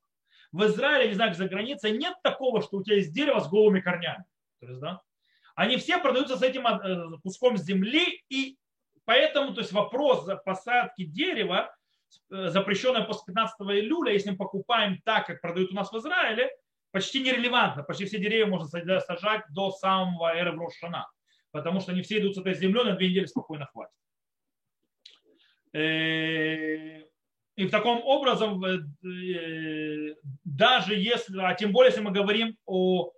В 0.54 0.64
Израиле, 0.68 1.10
не 1.10 1.16
знаю, 1.16 1.34
за 1.34 1.50
границей 1.50 1.92
нет 1.98 2.16
такого, 2.24 2.62
что 2.62 2.78
у 2.78 2.84
тебя 2.86 2.96
есть 2.96 3.12
дерево 3.12 3.42
с 3.42 3.50
голыми 3.50 3.82
корнями. 3.82 4.24
То 4.62 4.68
есть, 4.68 4.80
да? 4.80 5.02
Они 5.56 5.76
все 5.76 6.00
продаются 6.00 6.38
с 6.38 6.42
этим 6.42 6.66
э, 6.66 7.18
куском 7.22 7.58
земли 7.58 8.24
и 8.30 8.58
Поэтому 9.06 9.54
то 9.54 9.62
есть 9.62 9.72
вопрос 9.72 10.28
посадки 10.44 11.06
дерева, 11.06 11.74
э, 12.32 12.50
запрещенное 12.50 13.04
после 13.04 13.34
15 13.34 13.62
июля, 13.62 14.13
если 14.13 14.32
мы 14.32 14.38
покупаем 14.38 15.00
так, 15.06 15.28
как 15.28 15.41
продают 15.41 15.72
у 15.72 15.76
нас 15.76 15.91
в 15.91 15.98
Израиле, 15.98 16.50
почти 16.91 17.22
нерелевантно. 17.22 17.84
Почти 17.84 18.06
все 18.06 18.20
деревья 18.20 18.48
можно 18.48 18.68
сажать 18.68 19.44
до 19.50 19.72
самого 19.72 20.34
эры 20.34 20.52
Рошана, 20.52 21.08
потому 21.52 21.80
что 21.80 21.91
они 21.91 22.02
все 22.02 22.20
идут 22.20 22.36
с 22.36 22.39
этой 22.39 22.56
землей, 22.56 22.84
на 22.84 22.96
две 22.96 23.10
недели 23.10 23.26
спокойно 23.26 23.68
хватит. 23.68 23.94
Э, 25.74 27.02
и 27.58 27.68
в 27.68 27.70
таком 27.70 28.02
образом, 28.04 28.63
э, 28.63 30.15
даже 30.44 30.96
если, 30.96 31.39
а 31.39 31.54
тем 31.54 31.72
более, 31.72 31.89
если 31.89 32.02
мы 32.02 32.12
говорим 32.12 32.58
о 32.65 33.12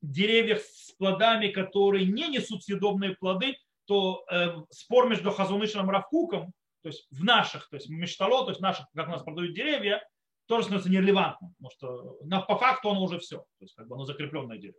деревьях 0.00 0.60
с 0.60 0.92
плодами, 0.92 1.48
которые 1.48 2.06
не 2.06 2.28
несут 2.28 2.64
съедобные 2.64 3.16
плоды, 3.16 3.56
то 3.86 4.24
э, 4.30 4.54
спор 4.70 5.08
между 5.08 5.30
Хазунышем 5.30 5.88
и 5.88 5.92
Равкуком, 5.92 6.52
то 6.82 6.88
есть 6.88 7.06
в 7.10 7.24
наших, 7.24 7.68
то 7.68 7.76
есть 7.76 7.88
мечтало, 7.88 8.44
то 8.44 8.50
есть 8.50 8.60
наших, 8.60 8.86
как 8.94 9.08
у 9.08 9.10
нас 9.10 9.22
продают 9.22 9.54
деревья, 9.54 10.06
тоже 10.46 10.64
становится 10.64 10.90
нерелевантным, 10.90 11.54
потому 11.54 11.70
что 11.70 12.18
на, 12.26 12.42
по 12.42 12.58
факту 12.58 12.90
оно 12.90 13.02
уже 13.02 13.18
все, 13.18 13.38
то 13.38 13.64
есть 13.64 13.74
как 13.74 13.88
бы 13.88 13.94
оно 13.94 14.04
закрепленное 14.04 14.58
дерево. 14.58 14.78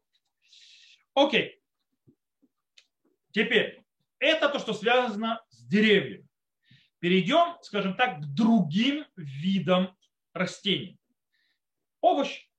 Окей. 1.16 1.60
Теперь, 3.32 3.84
это 4.20 4.50
то, 4.50 4.60
что 4.60 4.74
связано 4.74 5.44
с 5.50 5.66
деревьями. 5.66 6.28
Перейдем, 7.00 7.58
скажем 7.62 7.96
так, 7.96 8.22
к 8.22 8.26
другим 8.26 9.06
видам 9.16 9.96
растений. 10.34 10.98
Овощи. 12.02 12.50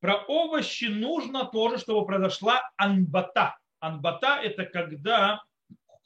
Про 0.00 0.24
овощи 0.26 0.84
нужно 0.84 1.46
тоже, 1.46 1.78
чтобы 1.78 2.06
произошла 2.06 2.70
анбата. 2.76 3.56
Анбата– 3.86 4.40
это 4.42 4.64
когда 4.64 5.42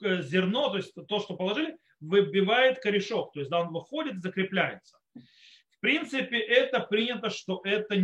э, 0.03 0.23
зерно, 0.23 0.71
то 0.71 0.77
есть 0.77 0.95
то, 0.95 1.21
что 1.21 1.37
положили, 1.37 1.77
выбивает 2.01 2.81
корешок, 2.81 3.33
то 3.33 3.40
есть 3.40 3.51
да, 3.51 3.61
он 3.61 3.73
выходит 3.73 4.23
закрепляется. 4.23 4.99
В 5.14 5.81
принципе, 5.81 6.38
это 6.38 6.81
принято, 6.81 7.31
что 7.31 7.61
это 7.64 7.97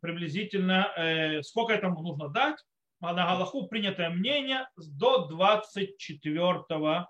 приблизительно, 0.00 0.92
э, 0.96 1.42
сколько 1.42 1.74
этому 1.74 2.02
нужно 2.02 2.28
дать, 2.28 2.58
на 3.00 3.12
Галаху 3.12 3.68
принятое 3.68 4.10
мнение 4.10 4.68
до 4.76 5.26
24 5.26 7.06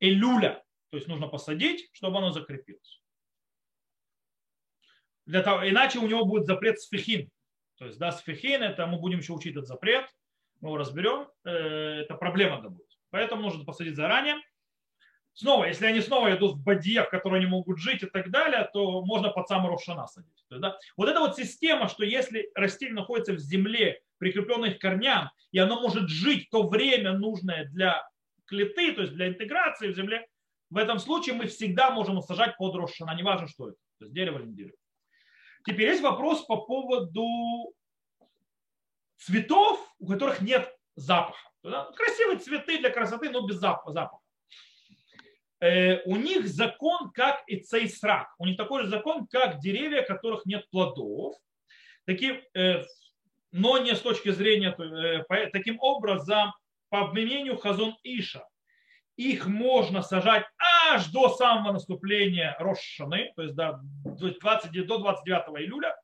июля. 0.00 0.64
То 0.90 0.96
есть 0.96 1.08
нужно 1.08 1.28
посадить, 1.28 1.88
чтобы 1.92 2.18
оно 2.18 2.30
закрепилось. 2.32 3.02
Для 5.26 5.42
того, 5.42 5.68
иначе 5.68 5.98
у 5.98 6.06
него 6.06 6.24
будет 6.24 6.46
запрет 6.46 6.80
сфихин. 6.80 7.28
То 7.76 7.86
есть, 7.86 7.98
да, 7.98 8.12
сфихин, 8.12 8.62
это 8.62 8.86
мы 8.86 8.98
будем 8.98 9.18
еще 9.18 9.32
учить 9.32 9.52
этот 9.52 9.66
запрет 9.66 10.10
мы 10.60 10.68
его 10.68 10.76
разберем, 10.76 11.28
э, 11.44 11.50
это 12.02 12.14
проблема 12.14 12.60
будет. 12.60 12.86
Поэтому 13.10 13.42
нужно 13.42 13.64
посадить 13.64 13.96
заранее. 13.96 14.36
Снова, 15.32 15.64
если 15.64 15.86
они 15.86 16.00
снова 16.00 16.34
идут 16.34 16.56
в 16.56 16.62
бадьях, 16.62 17.08
в 17.08 17.10
которые 17.10 17.40
они 17.40 17.50
могут 17.50 17.78
жить 17.78 18.02
и 18.02 18.06
так 18.06 18.30
далее, 18.30 18.68
то 18.72 19.02
можно 19.04 19.30
под 19.30 19.48
самый 19.48 19.70
Рошана 19.70 20.06
садить. 20.06 20.44
да? 20.50 20.76
Вот 20.96 21.08
эта 21.08 21.20
вот 21.20 21.36
система, 21.36 21.88
что 21.88 22.04
если 22.04 22.50
растение 22.54 22.94
находится 22.94 23.32
в 23.32 23.38
земле, 23.38 24.02
прикрепленной 24.18 24.74
к 24.74 24.80
корням, 24.80 25.30
и 25.50 25.58
оно 25.58 25.80
может 25.80 26.08
жить 26.08 26.50
то 26.50 26.68
время 26.68 27.12
нужное 27.12 27.64
для 27.66 28.06
клеты, 28.46 28.92
то 28.92 29.02
есть 29.02 29.14
для 29.14 29.28
интеграции 29.28 29.90
в 29.90 29.96
земле, 29.96 30.26
в 30.68 30.76
этом 30.76 30.98
случае 30.98 31.34
мы 31.34 31.46
всегда 31.46 31.90
можем 31.90 32.20
сажать 32.20 32.56
под 32.56 32.74
Рошана, 32.74 33.14
неважно 33.14 33.48
что 33.48 33.68
это, 33.68 33.78
то 33.98 34.04
есть 34.04 34.14
дерево 34.14 34.38
или 34.38 34.46
не 34.46 34.54
дерево. 34.54 34.76
Теперь 35.64 35.88
есть 35.88 36.02
вопрос 36.02 36.44
по 36.44 36.56
поводу 36.56 37.24
цветов, 39.20 39.78
у 39.98 40.06
которых 40.06 40.40
нет 40.40 40.74
запаха. 40.96 41.50
Красивые 41.62 42.38
цветы 42.38 42.78
для 42.78 42.90
красоты, 42.90 43.30
но 43.30 43.46
без 43.46 43.56
запаха. 43.56 44.18
э, 45.60 46.02
у 46.04 46.16
них 46.16 46.48
закон 46.48 47.10
как 47.12 47.42
и 47.46 47.60
цейсрак. 47.60 48.34
У 48.38 48.46
них 48.46 48.56
такой 48.56 48.84
же 48.84 48.88
закон, 48.88 49.26
как 49.26 49.60
деревья, 49.60 50.02
которых 50.02 50.46
нет 50.46 50.68
плодов. 50.70 51.36
Таким, 52.06 52.40
э, 52.54 52.82
но 53.52 53.78
не 53.78 53.94
с 53.94 54.00
точки 54.00 54.30
зрения, 54.30 54.74
э, 54.78 55.50
таким 55.52 55.78
образом, 55.80 56.54
по 56.88 57.08
мнению 57.08 57.58
Хазон 57.58 57.96
Иша, 58.02 58.46
их 59.16 59.46
можно 59.46 60.00
сажать 60.00 60.46
аж 60.88 61.08
до 61.08 61.28
самого 61.28 61.74
наступления 61.74 62.56
Рошаны, 62.58 63.32
то 63.36 63.42
есть 63.42 63.54
до, 63.54 63.80
20, 64.04 64.86
до 64.86 64.98
29 64.98 65.60
июля 65.60 65.94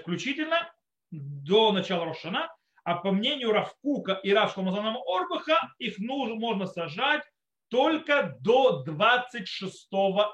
включительно, 0.00 0.72
до 1.10 1.72
начала 1.72 2.04
Рошана, 2.04 2.48
а 2.84 2.96
по 2.96 3.12
мнению 3.12 3.52
Равкука 3.52 4.12
и 4.22 4.32
Равшламазана 4.32 4.96
Орбаха 5.06 5.74
их 5.78 5.98
нужно, 5.98 6.36
можно 6.36 6.66
сажать 6.66 7.22
только 7.68 8.36
до 8.40 8.82
26 8.82 9.88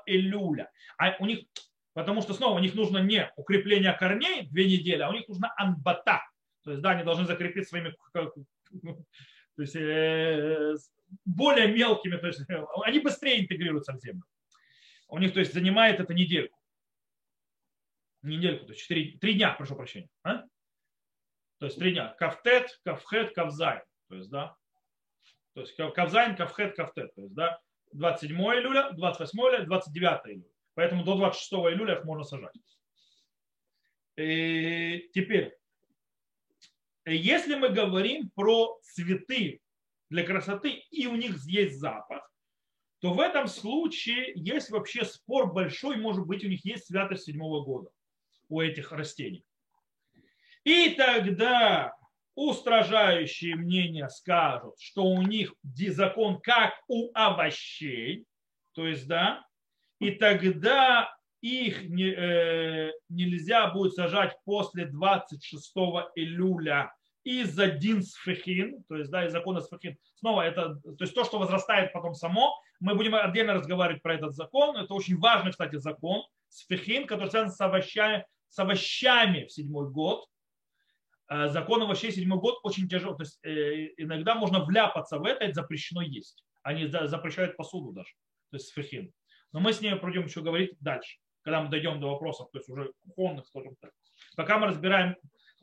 июля. 0.07 0.71
А 0.99 1.17
у 1.19 1.27
них, 1.27 1.41
потому 1.93 2.23
что 2.23 2.33
снова 2.33 2.57
у 2.57 2.61
них 2.61 2.75
нужно 2.75 2.99
не 2.99 3.33
укрепление 3.37 3.93
корней 3.93 4.47
две 4.47 4.71
недели, 4.71 5.03
а 5.03 5.09
у 5.09 5.13
них 5.13 5.27
нужно 5.29 5.53
הנבטה. 5.57 6.23
То 6.63 6.71
есть, 6.71 6.83
да, 6.83 6.91
они 6.91 7.05
должны 7.05 7.27
закрепить 7.27 7.69
своими 7.69 7.95
то 9.57 9.63
есть, 9.63 9.77
э, 9.77 10.75
более 11.25 11.69
мелкими, 11.69 12.17
то 12.17 12.27
есть 12.27 12.41
они 12.85 12.99
быстрее 13.01 13.41
интегрируются 13.41 13.93
в 13.93 14.01
землю. 14.01 14.25
У 15.09 15.19
них, 15.19 15.33
то 15.33 15.41
есть, 15.41 15.53
занимает 15.53 16.01
это 16.01 16.15
недельку. 16.15 16.59
Недельку, 18.23 18.67
то 18.67 18.73
есть 18.73 18.83
4, 18.83 19.19
3 19.19 19.35
дня, 19.35 19.53
прошу 19.53 19.77
прощения. 19.77 20.09
А? 20.23 20.45
То 21.59 21.67
есть 21.67 21.79
три 21.79 21.93
дня. 21.93 22.15
כ״ט, 22.19 22.79
כ״ח, 22.85 23.35
כ״ז. 23.35 23.83
То 24.09 24.17
есть, 24.17 24.31
да. 24.31 24.57
То 25.55 25.61
есть 25.61 25.77
כ״ז, 25.77 26.37
כ״ח, 26.37 26.77
כ״ט. 26.77 27.15
То 27.15 27.23
есть, 27.23 27.35
да. 27.35 27.61
27 27.93 28.37
июля, 28.37 28.91
28 28.93 29.39
июля, 29.39 29.65
29 29.65 30.27
июля. 30.27 30.49
Поэтому 30.75 31.05
до 31.05 31.17
26 31.17 31.53
июля 31.53 31.95
их 31.95 32.05
можно 32.05 32.25
сажать. 32.25 32.55
И 34.17 35.11
теперь, 35.13 35.57
если 37.05 37.55
мы 37.55 37.69
говорим 37.69 38.31
про 38.35 38.79
цветы 38.83 39.61
для 40.11 40.25
красоты, 40.25 40.71
и 40.91 41.07
у 41.07 41.17
них 41.17 41.37
есть 41.47 41.79
запах, 41.79 42.31
то 43.01 43.13
в 43.13 43.21
этом 43.21 43.49
случае 43.49 44.33
есть 44.35 44.71
вообще 44.71 45.05
спор 45.05 45.53
большой, 45.53 45.97
может 45.97 46.27
быть, 46.27 46.45
у 46.45 46.49
них 46.49 46.65
есть 46.65 46.87
святость 46.87 47.25
седьмого 47.25 47.65
года 47.65 47.91
у 48.49 48.61
этих 48.61 48.93
растений. 48.93 49.45
И 50.65 50.91
тогда 50.91 51.95
устражающие 52.35 53.55
мнения 53.55 54.09
скажут, 54.09 54.75
что 54.81 55.05
у 55.05 55.23
них 55.23 55.55
закон 55.89 56.41
как 56.41 56.75
у 56.89 57.11
овощей, 57.15 58.27
то 58.73 58.87
есть, 58.87 59.07
да, 59.07 59.45
и 60.01 60.11
тогда 60.11 61.15
их 61.41 61.85
не, 61.85 62.11
э, 62.11 62.93
нельзя 63.09 63.69
будет 63.69 63.95
сажать 63.95 64.37
после 64.45 64.87
26 64.87 65.73
июля 66.17 66.93
из-за 67.23 67.69
дин 67.69 68.03
сфехин, 68.03 68.83
то 68.89 68.97
есть, 68.97 69.11
да, 69.11 69.27
из 69.27 69.33
закона 69.33 69.61
сфехин. 69.61 69.97
Снова 70.17 70.43
это, 70.43 70.77
то 70.77 71.05
есть 71.05 71.15
то, 71.15 71.25
что 71.25 71.39
возрастает 71.39 71.93
потом 71.93 72.15
само, 72.15 72.55
мы 72.81 72.95
будем 72.95 73.15
отдельно 73.15 73.55
разговаривать 73.55 74.03
про 74.03 74.15
этот 74.15 74.35
закон. 74.35 74.77
Это 74.77 74.93
очень 74.95 75.19
важный, 75.19 75.53
кстати, 75.53 75.77
закон 75.77 76.25
сфехин, 76.49 77.07
который 77.07 77.31
связан 77.31 77.53
с 77.53 77.61
овощами, 77.61 78.27
с 78.49 78.59
овощами 78.59 79.45
в 79.45 79.53
седьмой 79.53 79.91
год. 79.91 80.27
Э, 81.29 81.49
закон 81.49 81.83
овощей 81.83 82.13
седьмой 82.13 82.39
год 82.39 82.61
очень 82.63 82.89
тяжело. 82.89 83.15
То 83.15 83.23
есть 83.23 83.39
э, 83.45 83.93
иногда 83.97 84.35
можно 84.35 84.65
вляпаться 84.65 85.19
в 85.19 85.25
это, 85.25 85.45
это 85.45 85.55
запрещено 85.55 86.03
есть. 86.03 86.45
Они 86.63 86.87
запрещают 86.87 87.57
посуду 87.57 87.93
даже, 87.93 88.11
то 88.51 88.57
есть 88.57 88.69
сфехин. 88.69 89.13
Но 89.53 89.61
мы 89.61 89.73
с 89.73 89.81
ней 89.81 89.95
пройдем 89.97 90.25
еще 90.25 90.41
говорить 90.41 90.77
дальше, 90.81 91.19
когда 91.43 91.63
мы 91.63 91.69
дойдем 91.69 92.01
до 92.01 92.11
вопросов, 92.11 92.51
то 92.51 92.59
есть 92.59 92.69
уже 92.69 92.93
кухонных, 93.15 93.47
скажем 93.47 93.77
так. 93.81 93.93
Пока 94.37 94.59
мы 94.59 94.67
разбираем 94.67 95.17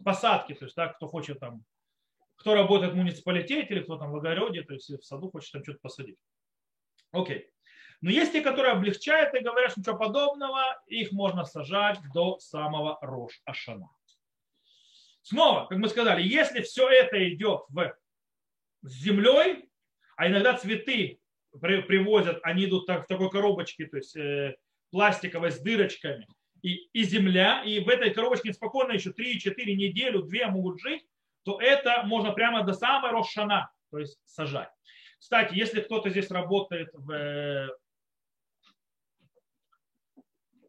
посадки, 0.03 0.53
то 0.53 0.65
есть 0.65 0.75
так, 0.75 0.95
кто 0.95 1.07
хочет 1.07 1.39
там, 1.39 1.63
кто 2.35 2.55
работает 2.55 2.93
в 2.93 2.97
муниципалитете 2.97 3.73
или 3.73 3.81
кто 3.81 3.97
там 3.97 4.11
в 4.11 4.15
огороде, 4.15 4.63
то 4.63 4.73
есть 4.73 4.89
в 4.89 5.03
саду 5.03 5.29
хочет 5.29 5.51
там 5.51 5.63
что-то 5.63 5.79
посадить. 5.81 6.17
Окей. 7.11 7.49
Но 8.01 8.09
есть 8.09 8.31
те, 8.31 8.41
которые 8.41 8.73
облегчают 8.73 9.33
и 9.35 9.43
говорят, 9.43 9.71
что 9.71 9.81
ничего 9.81 9.97
подобного, 9.97 10.81
их 10.87 11.11
можно 11.11 11.45
сажать 11.45 11.99
до 12.13 12.39
самого 12.39 12.97
Рош 13.01 13.41
Ашана. 13.45 13.89
Снова, 15.23 15.65
как 15.67 15.77
мы 15.77 15.87
сказали, 15.87 16.23
если 16.23 16.61
все 16.61 16.89
это 16.89 17.27
идет 17.29 17.61
в, 17.69 17.95
с 18.83 18.91
землей, 19.03 19.69
а 20.15 20.27
иногда 20.27 20.55
цветы 20.55 21.19
привозят, 21.59 22.39
они 22.43 22.65
идут 22.65 22.87
в 22.87 23.05
такой 23.07 23.29
коробочке, 23.29 23.85
то 23.85 23.97
есть 23.97 24.15
э, 24.15 24.55
пластиковой 24.91 25.51
с 25.51 25.59
дырочками, 25.59 26.27
и, 26.61 26.87
и 26.93 27.03
земля, 27.03 27.63
и 27.63 27.79
в 27.79 27.89
этой 27.89 28.13
коробочке 28.13 28.53
спокойно 28.53 28.93
еще 28.93 29.11
3-4 29.11 29.53
неделю, 29.73 30.23
2 30.23 30.47
могут 30.49 30.79
жить, 30.79 31.05
то 31.43 31.59
это 31.59 32.03
можно 32.03 32.31
прямо 32.33 32.63
до 32.63 32.73
самой 32.73 33.11
Рошана, 33.11 33.71
то 33.89 33.99
есть 33.99 34.19
сажать. 34.25 34.69
Кстати, 35.19 35.53
если 35.55 35.81
кто-то 35.81 36.09
здесь 36.09 36.31
работает 36.31 36.89
в, 36.93 37.11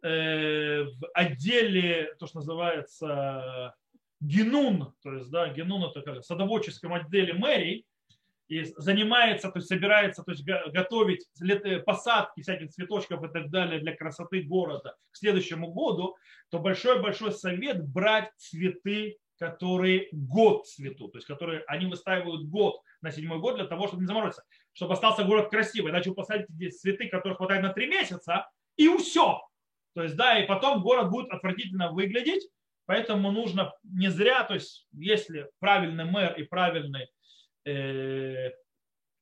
э, 0.03 0.85
в 0.85 1.07
отделе, 1.15 2.15
то, 2.19 2.27
что 2.27 2.38
называется 2.38 3.75
генун, 4.22 4.94
то 5.02 5.14
есть, 5.14 5.30
да, 5.30 5.48
генун 5.48 5.85
это 5.85 6.00
как 6.00 6.24
садоводческом 6.24 6.94
отделе 6.94 7.35
мэрии, 7.35 7.85
и 8.48 8.64
занимается, 8.76 9.50
то 9.50 9.58
есть 9.58 9.68
собирается 9.68 10.22
то 10.22 10.32
есть, 10.32 10.44
готовить 10.44 11.26
посадки 11.87 12.42
всяких 12.42 12.70
цветочков 12.70 13.24
и 13.24 13.28
так 13.32 13.50
далее 13.50 13.80
для 13.80 13.96
красоты 13.96 14.42
города 14.42 14.96
к 15.11 15.16
следующему 15.16 15.72
году, 15.72 16.16
то 16.50 16.58
большой-большой 16.58 17.32
совет 17.32 17.82
брать 17.88 18.30
цветы, 18.37 19.16
которые 19.38 20.08
год 20.12 20.66
цветут, 20.66 21.12
то 21.12 21.18
есть 21.18 21.26
которые 21.26 21.64
они 21.66 21.87
выстаивают 21.87 22.44
год 22.44 22.80
на 23.00 23.11
седьмой 23.11 23.38
год 23.38 23.56
для 23.56 23.64
того, 23.64 23.88
чтобы 23.88 24.02
не 24.02 24.06
заморозиться, 24.06 24.44
чтобы 24.72 24.92
остался 24.92 25.24
город 25.24 25.50
красивый. 25.50 25.90
Иначе 25.90 26.11
вы 26.11 26.16
посадите 26.16 26.52
здесь 26.52 26.78
цветы, 26.78 27.08
которых 27.08 27.38
хватает 27.38 27.62
на 27.62 27.72
три 27.72 27.87
месяца, 27.87 28.50
и 28.76 28.88
все. 28.98 29.40
То 29.94 30.02
есть, 30.02 30.16
да, 30.16 30.38
и 30.38 30.46
потом 30.46 30.82
город 30.82 31.11
будет 31.11 31.30
отвратительно 31.30 31.90
выглядеть, 31.90 32.48
Поэтому 32.87 33.31
нужно 33.31 33.73
не 33.83 34.11
зря, 34.11 34.45
то 34.45 34.55
есть 34.55 34.87
если 34.92 35.49
правильный 35.61 36.05
мэр 36.05 36.35
и 36.35 36.42
правильный, 36.42 37.09
э, 37.64 38.51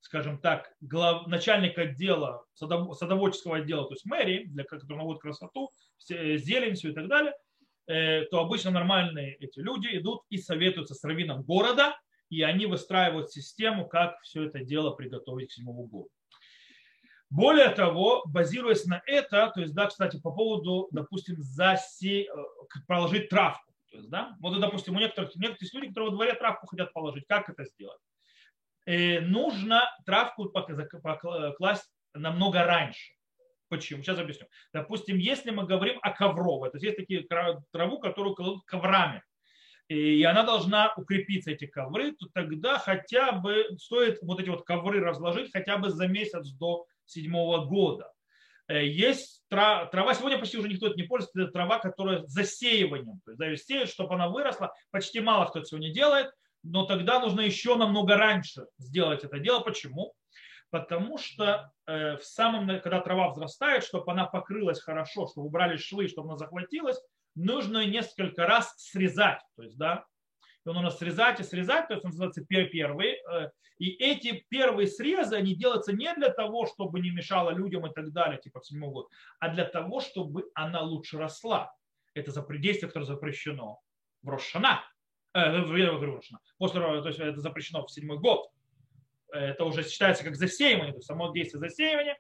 скажем 0.01 0.39
так, 0.39 0.73
глав, 0.81 1.27
начальник 1.27 1.77
отдела, 1.79 2.45
садов, 2.55 2.97
садоводческого 2.97 3.59
отдела, 3.59 3.85
то 3.85 3.95
есть 3.95 4.07
мэрии, 4.07 4.45
для 4.47 4.65
которого 4.65 4.99
наводит 4.99 5.23
красоту, 5.23 5.71
все, 5.99 6.39
зелень, 6.39 6.75
все 6.75 6.91
и 6.91 6.95
так 6.95 7.09
далее, 7.09 7.35
э, 7.87 8.25
то 8.31 8.41
обычно 8.41 8.71
нормальные 8.71 9.37
эти 9.37 9.59
люди 9.61 9.89
идут 9.93 10.23
и 10.31 10.39
советуются 10.39 10.95
с 10.95 11.05
раввином 11.05 11.43
города, 11.43 11.95
и 12.31 12.43
они 12.43 12.67
выстраивают 12.67 13.31
систему, 13.31 13.87
как 13.87 14.21
все 14.23 14.45
это 14.45 14.61
дело 14.61 14.93
приготовить 14.93 15.51
к 15.51 15.53
седьмому 15.53 15.87
году. 15.87 16.09
Более 17.31 17.71
того, 17.71 18.23
базируясь 18.27 18.87
на 18.87 19.01
это, 19.07 19.53
то 19.55 19.61
есть, 19.61 19.73
да, 19.73 19.87
кстати, 19.87 20.21
по 20.21 20.33
поводу, 20.33 20.89
допустим, 20.91 21.37
засе... 21.39 22.25
Э, 22.25 22.29
положить 22.87 23.29
травку. 23.29 23.73
То 23.91 23.97
есть, 23.97 24.11
да, 24.11 24.37
вот, 24.41 24.59
допустим, 24.61 24.97
у 24.97 24.99
некоторых, 24.99 25.35
некоторых 25.37 25.63
есть 25.63 25.75
люди, 25.75 25.89
которые 25.89 26.11
во 26.11 26.17
дворе 26.17 26.35
травку 26.35 26.67
хотят 26.67 26.93
положить. 26.93 27.25
Как 27.29 27.49
это 27.49 27.65
сделать? 27.65 28.01
Э, 28.87 29.21
нужно 29.21 29.83
травку 30.05 30.49
покласть 30.49 31.91
намного 32.15 32.65
раньше. 32.65 33.15
Почему? 33.69 34.03
Сейчас 34.03 34.19
объясню. 34.19 34.47
Допустим, 34.73 35.17
если 35.17 35.53
мы 35.53 35.65
говорим 35.65 36.01
о 36.03 36.11
ковровой, 36.11 36.71
то 36.71 36.77
есть 36.77 36.85
есть 36.85 36.97
такие 36.97 37.25
траву, 37.71 38.01
которую 38.01 38.35
кладут 38.35 38.65
коврами, 38.65 39.23
и 39.87 40.23
она 40.25 40.43
должна 40.43 40.93
укрепиться, 40.97 41.53
эти 41.53 41.67
ковры, 41.67 42.13
то 42.13 42.27
тогда 42.33 42.79
хотя 42.79 43.33
бы 43.33 43.77
стоит 43.79 44.19
вот 44.23 44.41
эти 44.41 44.49
вот 44.49 44.65
ковры 44.65 45.01
разложить 45.01 45.53
хотя 45.53 45.79
бы 45.79 45.91
за 45.91 46.09
месяц 46.09 46.49
до 46.51 46.87
седьмого 47.11 47.65
года. 47.65 48.13
Э, 48.69 48.87
есть 48.87 49.43
трава, 49.49 49.87
трава, 49.87 50.15
сегодня 50.15 50.39
почти 50.39 50.59
уже 50.59 50.69
никто 50.69 50.87
это 50.87 50.97
не 50.97 51.03
пользуется, 51.03 51.43
это 51.43 51.53
трава, 51.53 51.79
которая 51.79 52.25
засеиванием, 52.27 53.21
то 53.25 53.33
есть 53.33 53.39
да, 53.39 53.47
ее 53.47 53.57
сеют, 53.57 53.91
чтобы 53.91 54.15
она 54.15 54.29
выросла, 54.29 54.73
почти 54.91 55.21
мало 55.21 55.47
кто 55.47 55.59
это 55.59 55.69
сегодня 55.69 55.93
делает, 55.93 56.31
но 56.63 56.85
тогда 56.85 57.21
нужно 57.21 57.41
еще 57.41 57.77
намного 57.77 58.17
раньше 58.17 58.67
сделать 58.79 59.25
это 59.25 59.39
дело. 59.39 59.61
Почему? 59.61 60.15
Потому 60.71 61.19
что 61.19 61.73
э, 61.87 62.17
в 62.17 62.23
самом, 62.23 62.69
когда 62.81 63.01
трава 63.01 63.31
взрастает, 63.31 63.83
чтобы 63.83 64.13
она 64.13 64.27
покрылась 64.27 64.81
хорошо, 64.81 65.27
чтобы 65.27 65.49
убрали 65.49 65.77
швы, 65.77 66.07
чтобы 66.07 66.29
она 66.29 66.37
захватилась, 66.37 67.01
нужно 67.35 67.87
несколько 67.87 68.47
раз 68.47 68.73
срезать. 68.77 69.41
То 69.57 69.63
есть, 69.63 69.77
да, 69.77 70.05
его 70.71 70.81
нужно 70.81 70.97
срезать 70.97 71.41
и 71.41 71.43
срезать, 71.43 71.89
то 71.89 71.95
есть 71.95 72.05
он 72.05 72.11
называется 72.11 72.45
первый. 72.45 73.19
Э, 73.31 73.51
и 73.79 73.91
эти 73.91 74.45
первые 74.49 74.87
срезы, 74.87 75.37
они 75.37 75.55
делаются 75.55 75.93
не 75.93 76.13
для 76.15 76.31
того, 76.31 76.67
чтобы 76.67 77.01
не 77.01 77.11
мешало 77.11 77.51
людям 77.51 77.87
и 77.87 77.93
так 77.93 78.13
далее, 78.13 78.41
типа 78.41 78.61
в 78.61 78.67
седьмой 78.67 78.91
год, 78.91 79.09
а 79.39 79.49
для 79.49 79.65
того, 79.65 80.01
чтобы 80.01 80.51
она 80.55 80.83
лучше 80.83 81.19
росла. 81.19 81.73
Это 82.15 82.33
действие, 82.59 82.89
которое 82.89 83.07
запрещено 83.07 83.81
в 84.23 84.29
Рошана. 84.29 84.85
Э. 85.35 85.63
После, 86.59 86.81
то 86.81 87.07
есть 87.07 87.19
это 87.21 87.41
запрещено 87.41 87.87
в 87.87 87.91
седьмой 87.91 88.19
год. 88.19 88.49
Это 89.33 89.65
уже 89.65 89.85
считается 89.85 90.25
как 90.25 90.35
засеивание, 90.35 90.93
то 90.93 90.99
есть 90.99 91.07
само 91.07 91.33
действие 91.33 91.61
засеивания. 91.61 92.19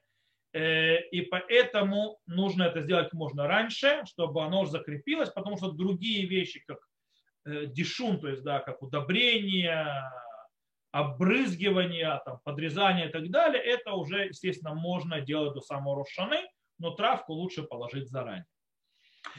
Э, 0.53 1.01
и 1.11 1.23
поэтому 1.23 2.19
нужно 2.27 2.65
это 2.65 2.81
сделать 2.81 3.13
можно 3.13 3.47
раньше, 3.47 4.03
чтобы 4.07 4.43
оно 4.45 4.65
закрепилось, 4.65 5.31
потому 5.31 5.57
что 5.57 5.73
другие 5.73 6.27
вещи, 6.27 6.61
как 6.67 6.79
дешун, 7.45 8.21
то 8.21 8.29
есть 8.29 8.43
да, 8.43 8.61
как 8.61 8.83
удобрение, 8.83 10.03
обрызгивание, 10.93 12.21
там, 12.25 12.41
подрезание 12.45 13.09
и 13.09 13.13
так 13.13 13.31
далее, 13.31 13.63
это 13.63 13.93
уже, 13.93 14.27
естественно, 14.27 14.75
можно 14.75 15.21
делать 15.21 15.55
до 15.55 15.61
самого 15.61 15.99
Рошаны, 15.99 16.49
но 16.79 16.91
травку 16.91 17.33
лучше 17.33 17.63
положить 17.63 18.09
заранее. 18.09 18.47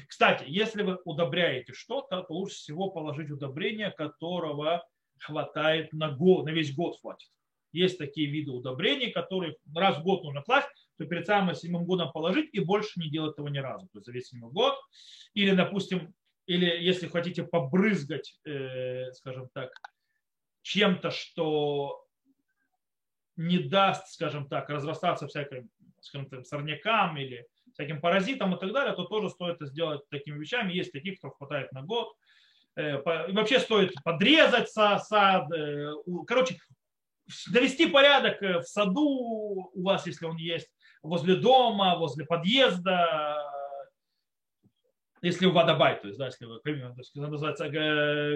Кстати, 0.08 0.46
если 0.48 0.84
вы 0.84 1.00
удобряете 1.06 1.74
что-то, 1.74 2.22
то 2.22 2.34
лучше 2.34 2.56
всего 2.56 2.90
положить 2.90 3.32
удобрение, 3.32 3.92
которого 3.92 4.88
хватает 5.20 5.92
на, 5.92 6.12
год, 6.12 6.46
на 6.46 6.50
весь 6.50 6.76
год 6.76 7.00
хватит. 7.02 7.30
Есть 7.74 7.98
такие 7.98 8.30
виды 8.30 8.52
удобрений, 8.52 9.12
которые 9.12 9.56
раз 9.74 9.98
в 9.98 10.04
год 10.04 10.24
нужно 10.24 10.42
класть, 10.42 10.68
то 10.98 11.06
перед 11.06 11.26
самым 11.26 11.56
седьмым 11.56 11.86
годом 11.86 12.12
положить 12.12 12.50
и 12.54 12.60
больше 12.60 13.00
не 13.00 13.10
делать 13.10 13.34
этого 13.34 13.48
ни 13.48 13.60
разу. 13.60 13.88
То 13.88 14.00
есть 14.00 14.06
за 14.06 14.12
весь 14.12 14.28
седьмой 14.28 14.52
год. 14.52 14.76
Или, 15.34 15.52
допустим, 15.56 16.14
или 16.52 16.66
если 16.66 17.08
хотите 17.08 17.44
побрызгать, 17.44 18.38
э, 18.46 19.12
скажем 19.14 19.48
так, 19.54 19.72
чем-то, 20.64 21.10
что 21.10 22.06
не 23.38 23.60
даст, 23.60 24.08
скажем 24.08 24.50
так, 24.50 24.70
разрастаться 24.70 25.28
всяким, 25.28 25.70
скажем 26.02 26.30
так, 26.30 26.46
сорнякам 26.46 27.18
или 27.18 27.48
всяким 27.74 28.02
паразитам 28.02 28.54
и 28.54 28.60
так 28.60 28.74
далее, 28.74 28.94
то 28.94 29.06
тоже 29.06 29.30
стоит 29.30 29.56
это 29.56 29.66
сделать 29.66 30.02
такими 30.10 30.38
вещами. 30.40 30.74
Есть 30.74 30.92
таких, 30.92 31.20
кто 31.20 31.30
хватает 31.30 31.72
на 31.72 31.84
год. 31.84 32.14
Э, 32.76 32.98
и 33.30 33.32
вообще 33.32 33.60
стоит 33.60 33.94
подрезать 34.04 34.70
сад. 34.70 35.50
Э, 35.54 35.94
короче, 36.28 36.58
навести 37.48 37.88
порядок 37.88 38.42
в 38.42 38.64
саду 38.64 39.72
у 39.74 39.84
вас, 39.84 40.06
если 40.06 40.26
он 40.26 40.36
есть, 40.36 40.70
возле 41.02 41.36
дома, 41.36 41.98
возле 41.98 42.26
подъезда, 42.26 43.38
если 45.22 45.46
у 45.46 45.52
водобай, 45.52 46.00
то 46.02 46.08
есть, 46.08 46.20
да, 46.20 46.28
если 46.28 46.46
вы, 46.46 46.60
то 46.60 46.70
есть, 46.70 47.16
называется 47.16 47.70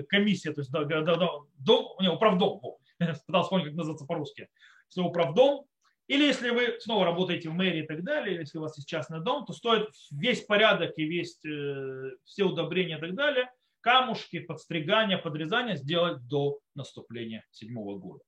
комиссия, 0.08 0.54
то 0.54 0.62
есть, 0.62 0.72
да, 0.72 0.84
да, 0.84 1.02
да, 1.02 1.30
дом, 1.58 1.96
не, 2.00 2.10
управдом, 2.10 2.62
пытался 3.00 3.44
вспомнить, 3.44 3.68
как 3.68 3.76
называется 3.76 4.06
по-русски, 4.06 4.48
если 4.90 5.02
управдом, 5.02 5.66
или 6.08 6.24
если 6.24 6.52
вы 6.52 6.80
снова 6.80 7.06
работаете 7.06 7.50
в 7.50 7.54
мэрии 7.54 7.84
и 7.84 7.88
так 7.88 8.04
далее, 8.04 8.38
если 8.38 8.60
у 8.60 8.62
вас 8.62 8.78
есть 8.78 8.88
частный 8.88 9.22
дом, 9.22 9.46
то 9.46 9.54
стоит 9.54 9.90
весь 10.12 10.42
порядок 10.46 10.94
и 10.98 11.06
весь, 11.06 11.44
э, 11.44 12.12
все 12.24 12.44
удобрения 12.44 12.98
и 12.98 13.02
так 13.02 13.16
далее, 13.16 13.50
камушки, 13.82 14.40
подстригания, 14.40 15.18
подрезания 15.18 15.76
сделать 15.76 16.28
до 16.28 16.60
наступления 16.76 17.46
седьмого 17.52 17.98
года. 17.98 18.24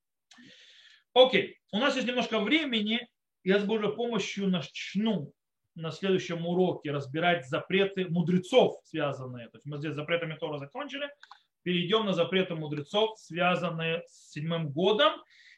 Окей, 1.14 1.58
у 1.72 1.78
нас 1.78 1.96
есть 1.96 2.08
немножко 2.08 2.40
времени, 2.40 3.08
я 3.44 3.60
с 3.60 3.64
Божьей 3.64 3.92
помощью 3.96 4.50
начну 4.50 5.32
на 5.78 5.92
следующем 5.92 6.46
уроке 6.46 6.92
разбирать 6.92 7.48
запреты 7.48 8.08
мудрецов, 8.10 8.80
связанные. 8.84 9.48
То 9.50 9.58
есть 9.58 9.66
мы 9.66 9.78
здесь 9.78 9.94
запретами 9.94 10.36
Тора 10.36 10.58
закончили. 10.58 11.08
Перейдем 11.64 12.06
на 12.06 12.14
запреты 12.14 12.56
мудрецов, 12.56 13.18
связанные 13.20 14.04
с 14.08 14.32
седьмым 14.32 14.72
годом. 14.72 15.14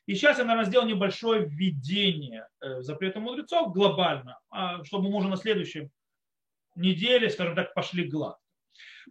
И 0.05 0.15
сейчас 0.15 0.37
я, 0.37 0.43
наверное, 0.43 0.67
сделал 0.67 0.87
небольшое 0.87 1.45
введение 1.45 2.47
э, 2.61 2.79
в 2.79 2.83
запреты 2.83 3.19
мудрецов 3.19 3.73
глобально, 3.73 4.39
а, 4.49 4.83
чтобы 4.83 5.09
мы 5.09 5.17
уже 5.17 5.29
на 5.29 5.37
следующей 5.37 5.89
неделе, 6.75 7.29
скажем 7.29 7.55
так, 7.55 7.73
пошли 7.73 8.05
гладко. 8.05 8.41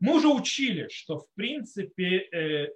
Мы 0.00 0.16
уже 0.16 0.28
учили, 0.28 0.88
что 0.90 1.18
в 1.18 1.32
принципе 1.34 2.28
э, 2.32 2.68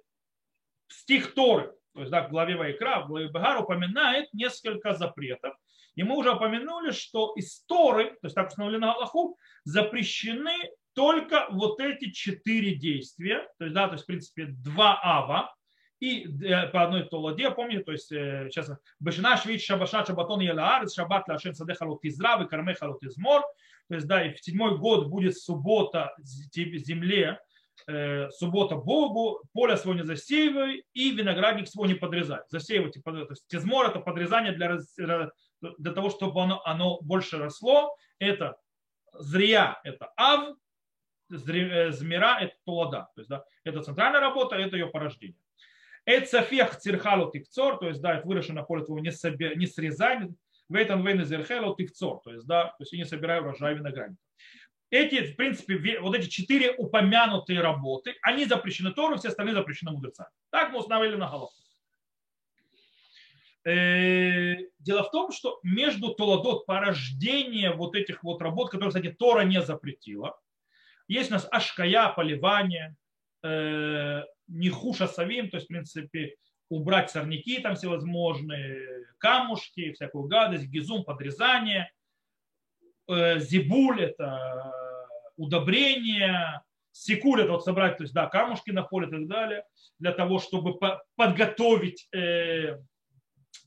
стих 0.87 1.33
Торы, 1.33 1.73
то 1.93 1.99
есть 1.99 2.11
да, 2.11 2.27
в 2.27 2.29
главе 2.29 2.55
Вайкра, 2.55 3.01
в 3.01 3.07
главе 3.07 3.29
Багар 3.29 3.61
упоминает 3.61 4.33
несколько 4.33 4.93
запретов. 4.93 5.53
И 5.95 6.03
мы 6.03 6.17
уже 6.17 6.31
упомянули, 6.31 6.91
что 6.91 7.33
из 7.35 7.61
Торы, 7.65 8.11
то 8.21 8.25
есть 8.25 8.35
так 8.35 8.49
установлено 8.49 8.93
Аллаху, 8.93 9.37
запрещены 9.63 10.53
только 10.93 11.47
вот 11.51 11.79
эти 11.79 12.11
четыре 12.11 12.75
действия, 12.75 13.47
то 13.57 13.65
есть, 13.65 13.75
да, 13.75 13.87
то 13.87 13.93
есть, 13.93 14.03
в 14.03 14.07
принципе, 14.07 14.45
два 14.45 14.99
ава, 15.03 15.53
и 15.99 16.27
э, 16.43 16.67
по 16.67 16.83
одной 16.83 17.07
толоде, 17.07 17.49
помните, 17.49 17.83
то 17.83 17.91
есть 17.93 18.11
э, 18.11 18.49
сейчас 18.51 18.71
Бешина 18.99 19.37
Швид 19.37 19.61
Шабаша 19.61 20.05
Шабатон 20.05 20.41
Елаарец, 20.41 20.93
Шабат 20.93 21.27
Лашен 21.29 21.55
Садеха 21.55 21.83
Лотизра, 21.83 22.37
Викармеха 22.37 22.85
Лотизмор, 22.85 23.41
то 23.87 23.95
есть, 23.95 24.07
да, 24.07 24.25
и 24.25 24.33
в 24.33 24.43
седьмой 24.43 24.77
год 24.77 25.07
будет 25.07 25.37
суббота 25.37 26.13
земле, 26.19 27.39
э, 27.87 28.29
суббота 28.31 28.75
Богу, 28.75 29.41
поле 29.53 29.77
свое 29.77 29.99
не 29.99 30.05
засеивай 30.05 30.83
и 30.93 31.11
виноградник 31.11 31.67
свой 31.67 31.87
не 31.87 31.95
подрезай. 31.95 32.41
Засеивать, 32.49 33.01
то 33.01 33.27
есть 33.29 33.47
тизмор 33.47 33.87
это 33.87 33.99
подрезание 33.99 34.51
для, 34.51 34.79
для 35.77 35.91
того, 35.91 36.09
чтобы 36.09 36.41
оно, 36.41 36.61
оно 36.65 36.99
больше 37.01 37.37
росло. 37.37 37.95
Это 38.19 38.57
зря, 39.13 39.79
это 39.83 40.11
ав, 40.17 40.55
змира 41.29 42.39
это 42.41 42.55
толода. 42.65 43.09
То 43.15 43.21
есть, 43.21 43.29
да, 43.29 43.43
это 43.63 43.81
центральная 43.81 44.19
работа, 44.19 44.55
это 44.55 44.75
ее 44.75 44.87
порождение. 44.87 45.37
Эцафех 46.05 46.77
цирхалу 46.77 47.31
тикцор, 47.31 47.79
то 47.79 47.87
есть, 47.87 48.01
да, 48.01 48.17
это 48.17 48.27
выросшее 48.27 48.55
на 48.55 48.63
поле 48.63 48.83
твоего 48.83 49.03
не, 49.03 49.11
собе, 49.11 49.55
не 49.55 49.67
срезай, 49.67 50.27
вейтан 50.67 51.05
вейн 51.05 51.23
зерхелу 51.23 51.75
тикцор, 51.75 52.19
то 52.19 52.31
есть, 52.31 52.45
да, 52.45 52.65
то 52.65 52.75
есть, 52.79 52.91
я 52.91 52.99
не 52.99 53.05
собираю 53.05 53.43
урожай 53.43 53.73
виноградника. 53.73 54.21
Эти, 54.89 55.31
в 55.31 55.35
принципе, 55.37 55.99
вот 56.01 56.15
эти 56.15 56.27
четыре 56.27 56.75
упомянутые 56.77 57.61
работы, 57.61 58.15
они 58.21 58.45
запрещены 58.45 58.91
Тору, 58.91 59.17
все 59.17 59.29
остальные 59.29 59.55
запрещены 59.55 59.91
мудрецами. 59.91 60.29
Так 60.51 60.71
мы 60.71 60.79
установили 60.79 61.15
на 61.15 61.27
голову. 61.27 61.49
Э, 63.65 64.57
дело 64.79 65.03
в 65.03 65.11
том, 65.11 65.31
что 65.31 65.59
между 65.63 66.13
Толадот 66.13 66.65
порождение 66.65 67.71
вот 67.71 67.95
этих 67.95 68.23
вот 68.23 68.41
работ, 68.41 68.69
которые, 68.69 68.89
кстати, 68.89 69.09
Тора 69.09 69.41
не 69.41 69.61
запретила, 69.61 70.37
есть 71.07 71.31
у 71.31 71.35
нас 71.35 71.47
ашкая, 71.49 72.09
поливание, 72.09 72.95
э, 73.41 74.23
нехуша 74.47 75.07
савим, 75.07 75.49
то 75.49 75.57
есть, 75.57 75.67
в 75.67 75.69
принципе, 75.69 76.35
убрать 76.69 77.09
сорняки 77.11 77.59
там 77.59 77.75
всевозможные, 77.75 79.05
камушки, 79.17 79.93
всякую 79.93 80.25
гадость, 80.25 80.65
гизум, 80.65 81.05
подрезание, 81.05 81.89
э, 83.07 83.39
зибуль– 83.39 84.01
это 84.03 84.73
удобрение, 85.37 86.61
секуль– 86.91 87.41
это 87.43 87.53
вот 87.53 87.63
собрать, 87.63 87.97
то 87.97 88.03
есть, 88.03 88.13
да, 88.13 88.27
камушки 88.27 88.71
на 88.71 88.83
поле 88.83 89.07
и 89.07 89.11
так 89.11 89.27
далее, 89.27 89.65
для 89.99 90.11
того, 90.11 90.39
чтобы 90.39 90.77
подготовить 91.15 92.09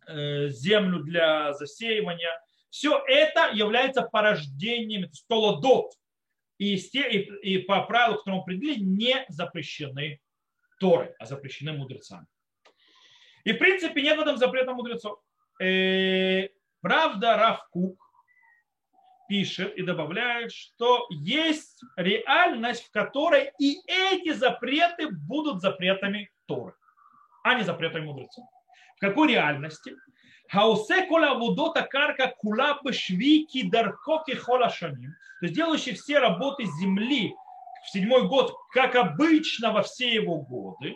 землю 0.07 1.01
для 1.01 1.53
засеивания. 1.55 2.41
Все 2.71 3.03
это 3.07 3.51
является 3.53 4.03
порождением 4.03 5.11
столодот. 5.13 5.93
И, 6.59 6.75
и, 6.75 7.19
и 7.43 7.59
по 7.59 7.83
правилу, 7.83 8.19
которому 8.19 8.43
определили, 8.43 8.81
не 8.81 9.25
запрещены 9.29 10.21
Торы, 10.79 11.15
а 11.19 11.27
запрещены 11.27 11.73
мудрецами. 11.73 12.27
И 13.45 13.53
в 13.53 13.59
принципе 13.59 14.03
нет 14.03 14.19
в 14.19 14.21
этом 14.21 14.37
запрета 14.39 14.73
мудрецов. 14.73 15.21
Э, 15.61 16.49
правда, 16.81 17.37
Раф 17.37 17.67
Кук 17.71 18.03
пишет 19.29 19.75
и 19.77 19.83
добавляет, 19.83 20.53
что 20.53 21.07
есть 21.11 21.81
реальность, 21.97 22.85
в 22.85 22.91
которой 22.91 23.53
и 23.59 23.79
эти 23.87 24.33
запреты 24.33 25.09
будут 25.11 25.61
запретами 25.61 26.31
Торы, 26.47 26.75
а 27.43 27.55
не 27.55 27.63
запретами 27.63 28.05
мудрецов. 28.05 28.45
В 28.97 29.01
какой 29.01 29.29
реальности? 29.29 29.95
Хаусе 30.49 31.07
кола 31.07 31.35
вудота 31.35 31.83
карка 31.83 32.33
кула 32.39 32.79
бешвики 32.85 33.69
дархоки 33.69 34.35
холашаним. 34.35 35.11
То 35.41 35.47
есть 35.47 35.55
делающий 35.55 35.95
все 35.95 36.19
работы 36.19 36.65
земли 36.65 37.35
в 37.85 37.91
седьмой 37.91 38.27
год, 38.27 38.55
как 38.73 38.95
обычно 38.95 39.73
во 39.73 39.83
все 39.83 40.15
его 40.15 40.41
годы. 40.41 40.95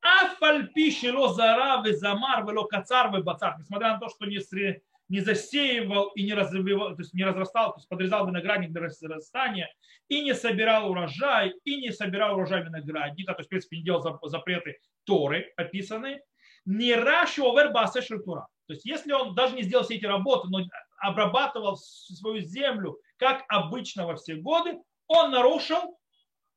А 0.00 0.28
фальпи 0.36 0.90
шило 0.90 1.32
зара 1.32 1.82
замар 1.92 2.44
вело 2.44 2.64
кацар 2.64 3.10
бацар. 3.22 3.56
Несмотря 3.58 3.94
на 3.94 3.98
то, 3.98 4.08
что 4.08 4.26
не, 4.26 4.40
сре, 4.40 4.82
не 5.08 5.20
засеивал 5.20 6.08
и 6.14 6.22
не 6.24 6.34
развивал, 6.34 6.94
то 6.94 7.02
есть 7.02 7.14
не 7.14 7.24
разрастал, 7.24 7.72
то 7.72 7.78
есть 7.78 7.88
подрезал 7.88 8.26
виноградник 8.26 8.70
для 8.70 8.82
разрастания, 8.82 9.68
и 10.08 10.22
не 10.22 10.34
собирал 10.34 10.90
урожай, 10.90 11.52
и 11.64 11.76
не 11.76 11.92
собирал 11.92 12.36
урожай 12.36 12.62
виноградника, 12.62 13.34
то 13.34 13.40
есть, 13.40 13.48
в 13.48 13.50
принципе, 13.50 13.78
не 13.78 13.84
делал 13.84 14.20
запреты 14.22 14.78
Торы 15.04 15.52
описанные, 15.56 16.22
не 16.68 16.94
раши 16.94 17.42
овер 17.42 17.72
баасе 17.72 18.02
То 18.02 18.46
есть 18.68 18.84
если 18.84 19.12
он 19.12 19.34
даже 19.34 19.56
не 19.56 19.62
сделал 19.62 19.84
все 19.84 19.96
эти 19.96 20.04
работы, 20.04 20.48
но 20.48 20.60
обрабатывал 20.98 21.76
свою 21.76 22.40
землю, 22.40 22.98
как 23.16 23.44
обычно 23.48 24.06
во 24.06 24.16
все 24.16 24.34
годы, 24.34 24.78
он 25.06 25.30
нарушил 25.30 25.98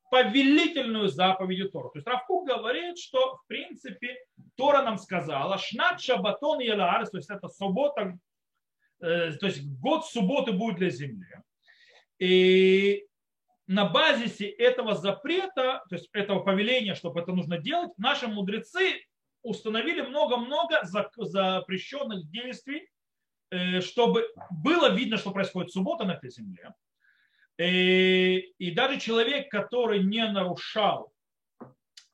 повелительную 0.10 1.08
заповедь 1.08 1.72
Тору. 1.72 1.90
То 1.92 2.00
есть 2.00 2.08
Равкук 2.08 2.46
говорит, 2.46 2.98
что 2.98 3.38
в 3.38 3.48
принципе 3.48 4.18
Тора 4.58 4.84
нам 4.84 4.98
сказала, 4.98 5.58
шнат 5.58 6.02
шабатон 6.02 6.60
елаарс, 6.60 7.12
то 7.12 7.18
есть 7.18 7.30
это 7.30 7.48
суббота, 7.48 8.20
э, 9.00 9.32
то 9.32 9.46
есть 9.46 9.66
год 9.80 10.06
субботы 10.06 10.52
будет 10.52 10.76
для 10.76 10.90
земли. 10.90 11.26
И 12.20 13.06
на 13.68 13.86
базисе 13.86 14.50
этого 14.50 14.96
запрета, 14.96 15.82
то 15.88 15.96
есть 15.96 16.10
этого 16.12 16.42
повеления, 16.42 16.96
чтобы 16.96 17.22
это 17.22 17.32
нужно 17.32 17.58
делать, 17.58 17.92
наши 17.98 18.28
мудрецы 18.28 19.00
установили 19.44 20.02
много-много 20.02 20.82
запрещенных 20.84 22.30
действий, 22.30 22.88
э, 23.50 23.82
чтобы 23.82 24.28
было 24.50 24.92
видно, 24.92 25.18
что 25.18 25.32
происходит 25.32 25.72
суббота 25.72 26.06
на 26.06 26.14
этой 26.14 26.30
земле. 26.30 26.74
И, 27.58 28.54
и 28.58 28.72
даже 28.72 29.00
человек, 29.00 29.50
который 29.52 30.04
не 30.04 30.26
нарушал, 30.28 31.14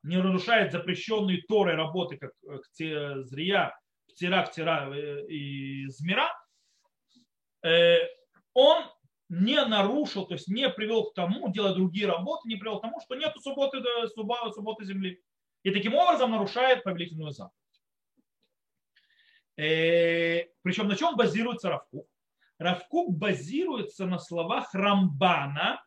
не 0.04 0.18
нарушает 0.18 0.72
запрещенные 0.72 1.42
Торы 1.48 1.76
работы, 1.76 2.18
как 2.18 2.32
Зрия, 2.78 3.78
Птира, 4.08 4.44
Ктира 4.44 4.94
и 5.28 5.88
Змира, 5.88 6.30
он 8.54 8.84
не 9.30 9.64
нарушил, 9.66 10.26
то 10.26 10.36
есть 10.36 10.48
не 10.48 10.70
привел 10.70 11.12
к 11.12 11.14
тому, 11.14 11.52
делая 11.52 11.74
другие 11.74 12.08
работы, 12.08 12.48
не 12.48 12.56
привел 12.56 12.80
к 12.80 12.82
тому, 12.82 13.00
что 13.02 13.16
нет 13.16 13.34
субботы, 13.40 13.80
субботы, 14.16 14.54
субботы 14.54 14.86
земли. 14.86 15.22
И 15.68 15.72
таким 15.72 15.96
образом 15.96 16.32
нарушает 16.32 16.86
повелительную 16.86 17.32
заповедь. 17.32 17.82
Э, 19.58 20.46
причем 20.62 20.88
на 20.88 20.96
чем 20.96 21.18
базируется 21.18 21.68
Равкук? 21.68 22.08
Равкук 22.58 23.14
базируется 23.14 24.06
на 24.06 24.18
словах 24.18 24.74
Рамбана, 24.74 25.84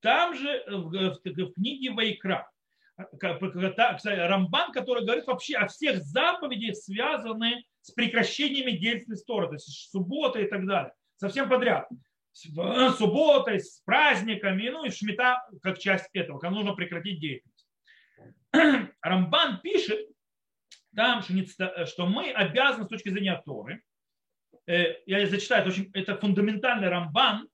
там 0.00 0.34
же 0.34 0.64
в, 0.66 1.18
в, 1.26 1.52
книге 1.52 1.90
Вайкра. 1.90 2.50
Рамбан, 2.96 4.72
который 4.72 5.04
говорит 5.04 5.26
вообще 5.26 5.56
о 5.58 5.68
всех 5.68 6.02
заповедях, 6.02 6.74
связанных 6.76 7.66
с 7.82 7.90
прекращениями 7.90 8.78
деятельности 8.78 9.26
Тора, 9.26 9.48
то 9.48 9.54
есть 9.56 9.90
суббота 9.90 10.40
и 10.40 10.48
так 10.48 10.66
далее. 10.66 10.94
Совсем 11.16 11.50
подряд 11.50 11.86
с 12.32 12.96
субботой, 12.96 13.60
с 13.60 13.82
праздниками, 13.84 14.70
ну 14.70 14.86
и 14.86 14.90
шмита 14.90 15.46
как 15.60 15.78
часть 15.78 16.08
этого, 16.14 16.38
когда 16.38 16.56
нужно 16.56 16.74
прекратить 16.74 17.20
деятельность. 17.20 17.51
Рамбан 19.02 19.60
пишет 19.60 20.08
там, 20.94 21.22
что 21.22 22.06
мы 22.06 22.30
обязаны 22.32 22.84
с 22.84 22.88
точки 22.88 23.08
зрения 23.08 23.40
Торы, 23.44 23.82
э, 24.66 24.96
я 25.06 25.26
зачитаю, 25.26 25.62
это, 25.62 25.70
очень, 25.70 25.90
это 25.94 26.16
фундаментальный 26.16 26.88
Рамбан, 26.88 27.48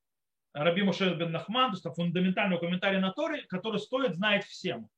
Раби 0.53 0.83
Мушер 0.83 1.17
бен 1.17 1.31
Нахман, 1.31 1.73
то 1.73 1.77
есть 1.77 1.97
фундаментальный 1.97 2.59
комментарий 2.59 2.99
на 2.99 3.13
Торе, 3.13 3.43
который 3.49 3.79
стоит 3.79 4.15
знать 4.17 4.45
всем. 4.45 4.89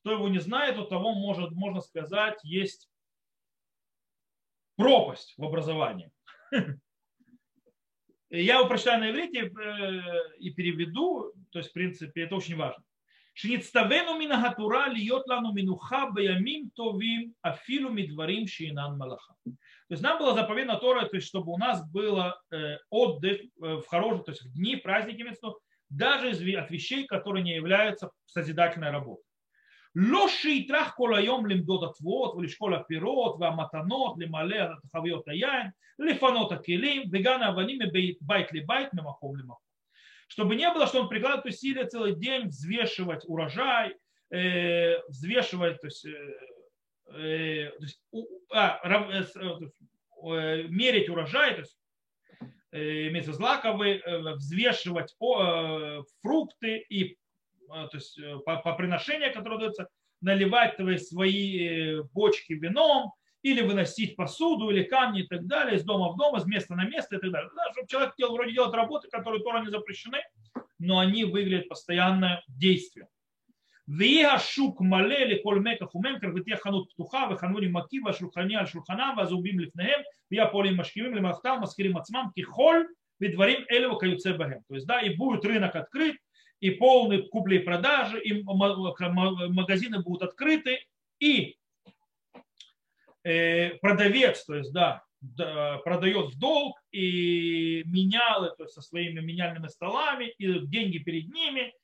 Кто 0.00 0.12
его 0.12 0.28
не 0.28 0.38
знает, 0.38 0.78
у 0.78 0.84
того 0.84 1.12
может, 1.14 1.50
можно 1.50 1.80
сказать, 1.80 2.38
есть 2.44 2.88
пропасть 4.76 5.34
в 5.36 5.44
образовании. 5.44 6.10
Я 8.30 8.58
его 8.58 8.68
прочитаю 8.68 9.00
на 9.00 9.10
иврите 9.10 9.46
э, 9.46 10.36
и 10.38 10.50
переведу, 10.50 11.32
то 11.50 11.58
есть, 11.58 11.70
в 11.70 11.72
принципе, 11.72 12.22
это 12.22 12.36
очень 12.36 12.56
важно. 12.56 12.84
שנצטווינו 13.35 14.17
מן 14.19 14.31
התורה 14.31 14.87
להיות 14.87 15.23
לנו 15.27 15.53
מנוחה 15.53 16.03
בימים 16.13 16.67
טובים 16.73 17.31
אפילו 17.41 17.91
מדברים 17.93 18.47
שאינן 18.47 18.91
מלאכה. 18.97 19.33
То 19.87 19.93
есть 19.93 20.01
нам 20.01 20.17
было 20.17 20.33
заповедано 20.33 20.77
Тора, 20.77 21.05
то 21.05 21.15
есть 21.15 21.27
чтобы 21.27 21.51
у 21.51 21.57
нас 21.57 21.87
был 21.91 22.17
э, 22.19 22.77
отдых 22.89 23.39
э, 23.39 23.75
в 23.75 23.85
хорошем, 23.85 24.23
то 24.23 24.31
есть 24.31 24.43
в 24.43 24.53
дни, 24.53 24.77
праздники, 24.77 25.23
даже 25.89 26.29
от 26.29 26.71
вещей, 26.71 27.05
которые 27.05 27.43
не 27.43 27.53
являются 27.53 28.09
созидательной 28.25 28.89
работой. 28.89 29.23
לא 29.95 30.27
שיטרח 30.27 30.93
כל 30.95 31.15
היום 31.15 31.45
למדוד 31.45 31.83
התבואות 31.83 32.35
ולשקול 32.35 32.75
הפירות 32.75 33.35
והמתנות, 33.39 34.15
למלא 34.19 34.55
את 34.55 34.91
חביות 34.95 35.27
היין, 35.27 35.67
לפנות 35.99 36.51
הכלים 36.51 37.09
וגן 37.11 37.41
האבנים 37.41 37.79
מבית 37.81 38.53
לבית, 38.53 38.93
ממקום 38.93 39.37
למקום. 39.37 39.65
Чтобы 40.30 40.54
не 40.54 40.72
было, 40.72 40.86
что 40.86 41.00
он 41.00 41.08
прикладывает 41.08 41.46
усилия 41.46 41.86
целый 41.86 42.14
день 42.14 42.46
взвешивать 42.46 43.24
урожай, 43.26 43.96
э, 44.30 45.02
взвешивать, 45.08 45.80
то 45.80 45.88
есть, 45.88 46.06
э, 46.06 46.38
э 47.16 47.70
то 48.12 48.80
э, 48.84 49.24
э, 50.22 50.62
мерить 50.68 51.08
урожай, 51.08 51.54
то 51.54 51.60
есть 51.62 51.76
э, 52.70 53.08
имеется 53.08 53.32
злаковый, 53.32 54.02
взвешивать 54.36 55.16
фрукты 56.22 56.78
и 56.88 57.18
то 57.66 57.90
есть 57.92 58.16
э, 58.18 58.38
по, 58.44 58.58
по 58.58 58.74
приношению, 58.74 59.32
которое 59.32 59.58
дается, 59.58 59.88
наливать 60.20 60.76
твои, 60.76 60.98
свои 60.98 61.66
э, 61.66 62.02
бочки 62.14 62.52
вином, 62.52 63.12
или 63.42 63.62
выносить 63.62 64.16
посуду, 64.16 64.70
или 64.70 64.82
камни 64.82 65.22
и 65.22 65.26
так 65.26 65.46
далее, 65.46 65.76
из 65.76 65.84
дома 65.84 66.12
в 66.12 66.16
дом, 66.16 66.36
из 66.36 66.44
места 66.46 66.74
на 66.74 66.84
место 66.84 67.16
и 67.16 67.18
так 67.18 67.30
далее. 67.30 67.50
Да, 67.56 67.72
чтобы 67.72 67.88
человек 67.88 68.14
делал, 68.16 68.34
вроде 68.34 68.52
делать 68.52 68.74
работы, 68.74 69.08
которые 69.08 69.42
тоже 69.42 69.64
не 69.64 69.70
запрещены, 69.70 70.18
но 70.78 70.98
они 70.98 71.24
выглядят 71.24 71.68
постоянно 71.68 72.42
действие. 72.48 73.08
Вия 73.86 74.38
шук 74.38 74.80
мале 74.80 75.24
ли 75.24 75.42
коль 75.42 75.60
мека 75.60 75.86
хумем, 75.86 76.20
как 76.20 76.32
витя 76.34 76.56
ханут 76.56 76.92
птуха, 76.92 77.26
вихануни 77.28 77.66
макива, 77.66 78.12
шурхани 78.12 78.54
аль 78.54 78.68
шурхана, 78.68 79.14
вазубим 79.14 79.58
лифнеем, 79.58 80.04
Я 80.28 80.46
полим 80.46 80.76
машкивим, 80.76 81.14
лимахтам, 81.14 81.60
маскирим 81.60 81.96
ацмам, 81.96 82.32
кихоль, 82.32 82.86
видворим 83.18 83.64
элева 83.68 83.96
каюце 83.96 84.34
бахем. 84.34 84.62
То 84.68 84.74
есть, 84.74 84.86
да, 84.86 85.00
и 85.00 85.16
будет 85.16 85.44
рынок 85.44 85.74
открыт, 85.74 86.16
и 86.60 86.70
полный 86.70 87.26
купли 87.26 87.56
и 87.56 87.58
продажи, 87.58 88.20
и 88.20 88.42
магазины 88.44 90.02
будут 90.02 90.22
открыты, 90.22 90.78
и 91.18 91.56
Э, 93.22 93.70
продавец, 93.78 94.44
то 94.44 94.54
есть, 94.54 94.72
да, 94.72 95.02
продает 95.84 96.34
в 96.34 96.38
долг 96.38 96.78
и 96.92 97.82
менялы, 97.84 98.54
то 98.56 98.64
есть 98.64 98.74
со 98.74 98.80
своими 98.80 99.20
меняльными 99.20 99.68
столами, 99.68 100.32
и 100.38 100.66
деньги 100.66 100.98
перед 100.98 101.28
ними, 101.28 101.74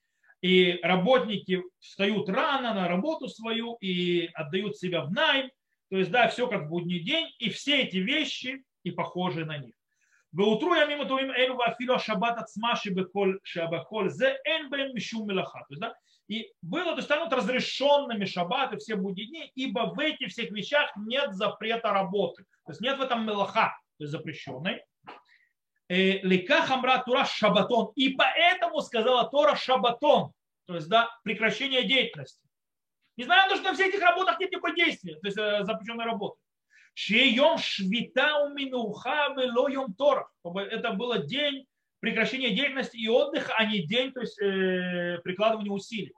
и 0.41 0.79
работники 0.83 1.63
встают 1.79 2.31
рано 2.31 2.73
на 2.73 2.89
работу 2.89 3.29
свою 3.29 3.77
и 3.81 4.31
отдают 4.33 4.79
себя 4.79 5.03
в 5.03 5.13
найм, 5.13 5.51
то 5.91 5.99
есть, 5.99 6.11
да, 6.11 6.29
все 6.29 6.49
как 6.49 6.65
в 6.65 6.69
будний 6.69 7.01
день, 7.01 7.29
и 7.39 7.51
все 7.51 7.83
эти 7.83 7.99
вещи 7.99 8.63
и 8.83 8.91
похожи 8.91 9.45
на 9.45 9.59
них. 9.59 9.75
То 10.33 10.39
есть, 15.71 15.81
да, 15.81 15.95
и 16.29 16.53
было, 16.61 16.97
то 16.97 17.03
станут 17.03 17.33
разрешенными 17.33 18.25
шаббаты 18.25 18.79
все 18.79 18.97
будни 18.97 19.25
дни, 19.25 19.53
ибо 19.55 19.93
в 19.95 19.99
этих 20.01 20.29
всех 20.31 20.51
вещах 20.51 20.91
нет 20.97 21.35
запрета 21.35 21.93
работы. 21.93 22.45
То 22.65 22.73
есть 22.73 22.81
нет 22.81 22.99
в 22.99 23.03
этом 23.03 23.25
мелаха, 23.25 23.79
то 23.99 24.05
есть 24.05 24.13
запрещенной. 24.13 24.83
Лика 25.89 26.63
хамра 26.63 27.03
тура 27.05 27.25
шабатон. 27.25 27.93
И 27.95 28.11
поэтому 28.11 28.81
сказала 28.81 29.31
Тора 29.31 29.55
шабатон. 29.55 30.33
То 30.67 30.75
есть, 30.75 30.89
да, 30.89 31.09
прекращение 31.23 31.85
деятельности. 31.85 32.43
Несмотря 33.17 33.45
на 33.45 33.49
то, 33.51 33.57
что 33.57 33.65
на 33.69 33.75
всех 33.75 33.89
этих 33.89 34.03
работах 34.03 34.41
нет 34.41 34.51
никакого 34.51 34.75
действия, 34.75 35.15
то 35.15 35.27
есть 35.27 35.39
э, 35.39 35.65
запрещенной 35.65 36.05
работы. 36.05 36.39
Шейом 36.95 37.59
швита 37.59 38.39
у 38.45 38.53
минуха 38.53 39.35
тора. 39.97 40.29
Чтобы 40.41 40.63
это 40.63 40.93
было 40.93 41.19
день 41.19 41.67
прекращения 42.01 42.55
деятельности 42.55 42.97
и 42.97 43.09
отдыха, 43.09 43.53
а 43.57 43.65
не 43.65 43.81
день 43.81 44.13
то 44.13 44.21
есть, 44.21 44.41
э, 44.41 45.19
прикладывания 45.25 45.71
усилий. 45.71 46.13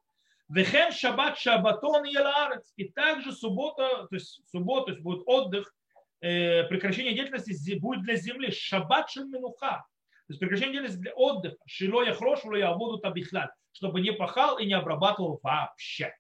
Вехен 0.49 0.93
шаббат 0.93 1.39
шабатон 1.39 2.05
елаарец. 2.05 2.73
И 2.77 2.89
также 2.89 3.33
суббота, 3.33 4.07
то 4.09 4.15
есть 4.15 4.41
суббота, 4.51 4.87
то 4.87 4.91
есть 4.93 5.03
будет 5.03 5.23
отдых, 5.27 5.75
э, 6.21 6.65
прекращение 6.65 7.15
деятельности 7.15 7.79
будет 7.79 8.03
для 8.03 8.17
земли. 8.17 8.51
Шаббат 8.51 9.15
минуха. 9.17 9.85
То 10.27 10.33
есть 10.33 10.41
прекращение 10.41 10.73
деятельности 10.73 11.03
для 11.03 11.15
отдыха. 11.15 11.57
Шило 11.67 12.03
я 12.03 12.15
хрошу, 12.15 12.55
я 12.55 12.73
буду 12.75 12.99
табихлят. 12.99 13.51
Чтобы 13.73 14.01
не 14.01 14.13
пахал 14.13 14.59
и 14.59 14.67
не 14.67 14.73
обрабатывал 14.73 15.39
вообще. 15.43 16.15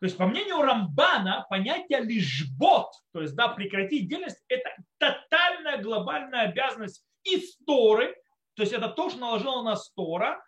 То 0.00 0.06
есть, 0.06 0.16
по 0.16 0.26
мнению 0.26 0.62
Рамбана, 0.62 1.46
понятие 1.50 2.00
лишбот, 2.00 2.90
то 3.12 3.20
есть, 3.20 3.34
да, 3.34 3.48
прекратить 3.48 4.08
деятельность, 4.08 4.42
это 4.48 4.70
тотальная 4.96 5.82
глобальная 5.82 6.48
обязанность 6.48 7.04
истории, 7.24 8.14
то 8.60 8.64
есть, 8.64 8.74
это 8.74 8.90
то, 8.90 9.08
что 9.08 9.20
наложила 9.20 9.62
на 9.62 9.74
Тора, 9.96 10.44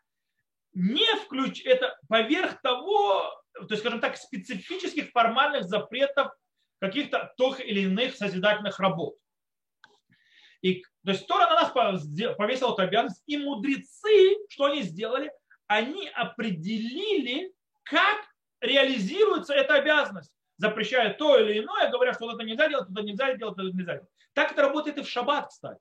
не 0.74 1.16
включ, 1.24 1.64
это 1.64 1.98
поверх 2.10 2.60
того, 2.60 3.22
то 3.54 3.68
есть, 3.70 3.80
скажем 3.80 4.02
так, 4.02 4.18
специфических 4.18 5.12
формальных 5.12 5.64
запретов 5.64 6.30
каких-то 6.78 7.32
тех 7.38 7.66
или 7.66 7.84
иных 7.84 8.14
созидательных 8.14 8.78
работ. 8.80 9.14
И, 10.60 10.82
то 10.82 11.12
есть 11.12 11.26
Тора 11.26 11.46
на 11.46 11.54
нас 11.54 11.70
повесила 11.70 12.74
эту 12.74 12.82
обязанность, 12.82 13.22
и 13.24 13.38
мудрецы, 13.38 14.36
что 14.50 14.66
они 14.66 14.82
сделали? 14.82 15.32
Они 15.66 16.06
определили, 16.10 17.50
как 17.82 18.26
реализируется 18.60 19.54
эта 19.54 19.76
обязанность, 19.76 20.34
запрещая 20.58 21.14
то 21.14 21.38
или 21.38 21.60
иное, 21.60 21.90
говоря, 21.90 22.12
что 22.12 22.30
это 22.30 22.44
нельзя 22.44 22.68
делать, 22.68 22.90
это 22.90 23.00
нельзя 23.00 23.32
делать, 23.36 23.56
это 23.56 23.74
нельзя 23.74 23.94
делать. 23.94 24.10
Так 24.34 24.52
это 24.52 24.60
работает 24.60 24.98
и 24.98 25.02
в 25.02 25.08
шаббат, 25.08 25.48
кстати. 25.48 25.80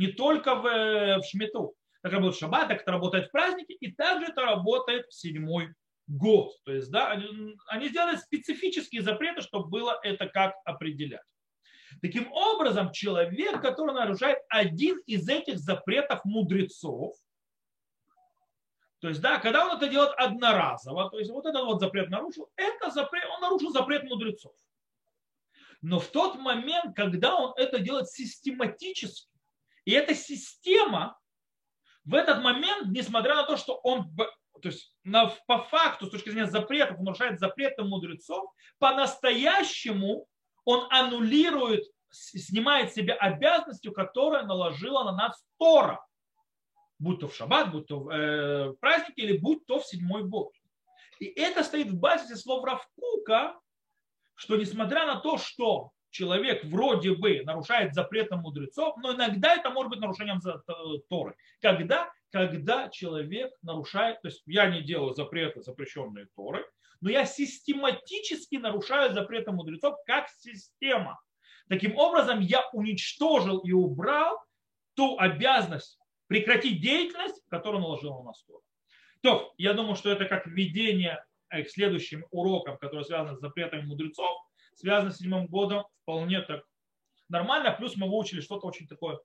Не 0.00 0.06
только 0.06 0.54
в, 0.54 0.66
э, 0.66 1.18
в 1.18 1.24
шмету. 1.24 1.74
Так 2.02 2.12
работает 2.12 2.38
шаббат, 2.38 2.68
так 2.68 2.80
это 2.80 2.90
работает 2.90 3.28
в 3.28 3.32
празднике, 3.32 3.74
и 3.74 3.92
также 3.92 4.32
это 4.32 4.40
работает 4.40 5.06
в 5.08 5.14
седьмой 5.14 5.74
год. 6.06 6.54
То 6.64 6.72
есть, 6.72 6.90
да, 6.90 7.10
они 7.66 7.88
сделали 7.88 8.16
специфические 8.16 9.02
запреты, 9.02 9.42
чтобы 9.42 9.68
было 9.68 10.00
это 10.02 10.26
как 10.26 10.54
определять. 10.64 11.20
Таким 12.00 12.32
образом, 12.32 12.92
человек, 12.92 13.60
который 13.60 13.94
нарушает 13.94 14.38
один 14.48 15.00
из 15.00 15.28
этих 15.28 15.58
запретов 15.58 16.24
мудрецов, 16.24 17.14
то 19.00 19.08
есть, 19.08 19.20
да, 19.20 19.38
когда 19.38 19.66
он 19.66 19.76
это 19.76 19.86
делает 19.86 20.14
одноразово, 20.16 21.10
то 21.10 21.18
есть 21.18 21.30
вот 21.30 21.44
этот 21.44 21.64
вот 21.64 21.78
запрет 21.78 22.08
нарушил, 22.08 22.48
это 22.56 22.90
запрет, 22.90 23.24
он 23.34 23.42
нарушил 23.42 23.70
запрет 23.70 24.04
мудрецов. 24.04 24.54
Но 25.82 25.98
в 25.98 26.06
тот 26.06 26.36
момент, 26.36 26.96
когда 26.96 27.36
он 27.36 27.52
это 27.58 27.80
делает 27.80 28.08
систематически, 28.08 29.29
И 29.84 29.92
эта 29.92 30.14
система 30.14 31.18
в 32.04 32.14
этот 32.14 32.42
момент, 32.42 32.88
несмотря 32.88 33.34
на 33.34 33.44
то, 33.44 33.56
что 33.56 33.74
он 33.74 34.14
то 34.60 34.68
есть 34.68 34.94
на, 35.04 35.28
по 35.46 35.58
факту, 35.58 36.06
с 36.06 36.10
точки 36.10 36.30
зрения 36.30 36.50
запретов, 36.50 36.98
он 36.98 37.04
нарушает 37.04 37.40
запреты 37.40 37.82
мудрецов, 37.82 38.50
по-настоящему 38.78 40.26
он 40.64 40.86
аннулирует, 40.90 41.84
снимает 42.10 42.92
себе 42.92 43.14
обязанностью, 43.14 43.92
которая 43.92 44.44
наложила 44.44 45.04
на 45.04 45.12
нас 45.12 45.42
Тора. 45.58 46.04
Будь 46.98 47.20
то 47.20 47.28
в 47.28 47.34
шаббат, 47.34 47.72
будь 47.72 47.86
то 47.86 48.00
в 48.00 48.10
э, 48.10 48.74
праздник, 48.80 49.16
или 49.16 49.38
будь 49.38 49.64
то 49.66 49.80
в 49.80 49.86
седьмой 49.86 50.24
год. 50.24 50.52
И 51.18 51.26
это 51.26 51.64
стоит 51.64 51.88
в 51.88 51.98
базе 51.98 52.36
слов 52.36 52.64
Равкука, 52.64 53.58
что 54.34 54.56
несмотря 54.56 55.06
на 55.06 55.20
то, 55.20 55.38
что 55.38 55.92
человек 56.10 56.64
вроде 56.64 57.14
бы 57.14 57.42
нарушает 57.44 57.94
запреты 57.94 58.36
мудрецов, 58.36 58.96
но 58.98 59.14
иногда 59.14 59.54
это 59.54 59.70
может 59.70 59.90
быть 59.90 60.00
нарушением 60.00 60.40
Торы. 61.08 61.36
Когда? 61.60 62.12
Когда 62.30 62.88
человек 62.88 63.52
нарушает, 63.62 64.20
то 64.22 64.28
есть 64.28 64.42
я 64.46 64.66
не 64.66 64.82
делаю 64.82 65.14
запреты, 65.14 65.62
запрещенные 65.62 66.28
Торы, 66.36 66.64
но 67.00 67.10
я 67.10 67.24
систематически 67.24 68.56
нарушаю 68.56 69.12
запреты 69.12 69.52
мудрецов 69.52 69.96
как 70.06 70.28
система. 70.28 71.20
Таким 71.68 71.96
образом, 71.96 72.40
я 72.40 72.68
уничтожил 72.72 73.58
и 73.58 73.72
убрал 73.72 74.38
ту 74.94 75.16
обязанность 75.18 75.98
прекратить 76.26 76.80
деятельность, 76.80 77.42
которую 77.48 77.82
наложил 77.82 78.22
на 78.22 78.32
Тора. 78.46 78.60
То, 79.22 79.54
я 79.56 79.72
думаю, 79.72 79.96
что 79.96 80.10
это 80.10 80.24
как 80.24 80.46
введение 80.46 81.24
к 81.48 81.68
следующим 81.68 82.24
урокам, 82.30 82.78
которые 82.78 83.04
связаны 83.04 83.36
с 83.36 83.40
запретами 83.40 83.82
мудрецов, 83.82 84.38
связано 84.80 85.12
с 85.12 85.18
седьмым 85.18 85.46
годом, 85.46 85.84
вполне 86.02 86.40
так 86.40 86.64
нормально. 87.28 87.72
Плюс 87.72 87.96
мы 87.96 88.08
выучили 88.08 88.40
что-то 88.40 88.66
очень 88.66 88.86
такое 88.86 89.18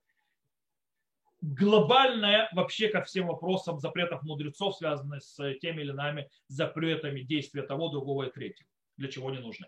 глобальное 1.40 2.48
вообще 2.52 2.88
ко 2.88 3.02
всем 3.02 3.26
вопросам 3.26 3.78
запретов 3.78 4.22
мудрецов, 4.22 4.76
связанных 4.76 5.22
с 5.22 5.54
теми 5.60 5.82
или 5.82 5.90
иными 5.90 6.28
запретами 6.48 7.20
действия 7.20 7.62
того, 7.62 7.88
другого 7.88 8.24
и 8.24 8.32
третьего, 8.32 8.68
для 8.96 9.08
чего 9.08 9.28
они 9.28 9.38
нужны. 9.38 9.66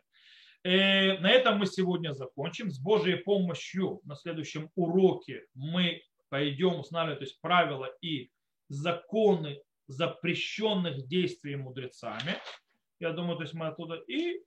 И 0.64 0.68
э, 0.68 1.18
на 1.18 1.30
этом 1.30 1.58
мы 1.58 1.66
сегодня 1.66 2.12
закончим. 2.12 2.70
С 2.70 2.78
Божьей 2.78 3.16
помощью 3.16 4.00
на 4.04 4.16
следующем 4.16 4.70
уроке 4.74 5.44
мы 5.54 6.02
пойдем 6.30 6.80
устанавливать 6.80 7.20
то 7.20 7.24
есть 7.24 7.40
правила 7.40 7.88
и 8.00 8.30
законы 8.68 9.62
запрещенных 9.86 11.06
действий 11.06 11.56
мудрецами. 11.56 12.36
Я 13.00 13.12
думаю, 13.12 13.36
то 13.36 13.44
есть 13.44 13.54
мы 13.54 13.68
оттуда 13.68 13.94
и 13.94 14.42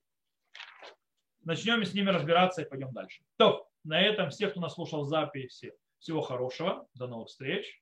начнем 1.44 1.84
с 1.84 1.94
ними 1.94 2.10
разбираться 2.10 2.62
и 2.62 2.70
пойдем 2.70 2.92
дальше. 2.94 3.24
То, 3.38 3.68
на 3.84 4.02
этом 4.02 4.30
всех, 4.30 4.52
кто 4.52 4.62
нас 4.62 4.76
слушал 4.76 5.04
записи, 5.04 5.74
всего 6.00 6.22
хорошего, 6.22 6.88
до 6.96 7.08
новых 7.08 7.30
встреч. 7.30 7.81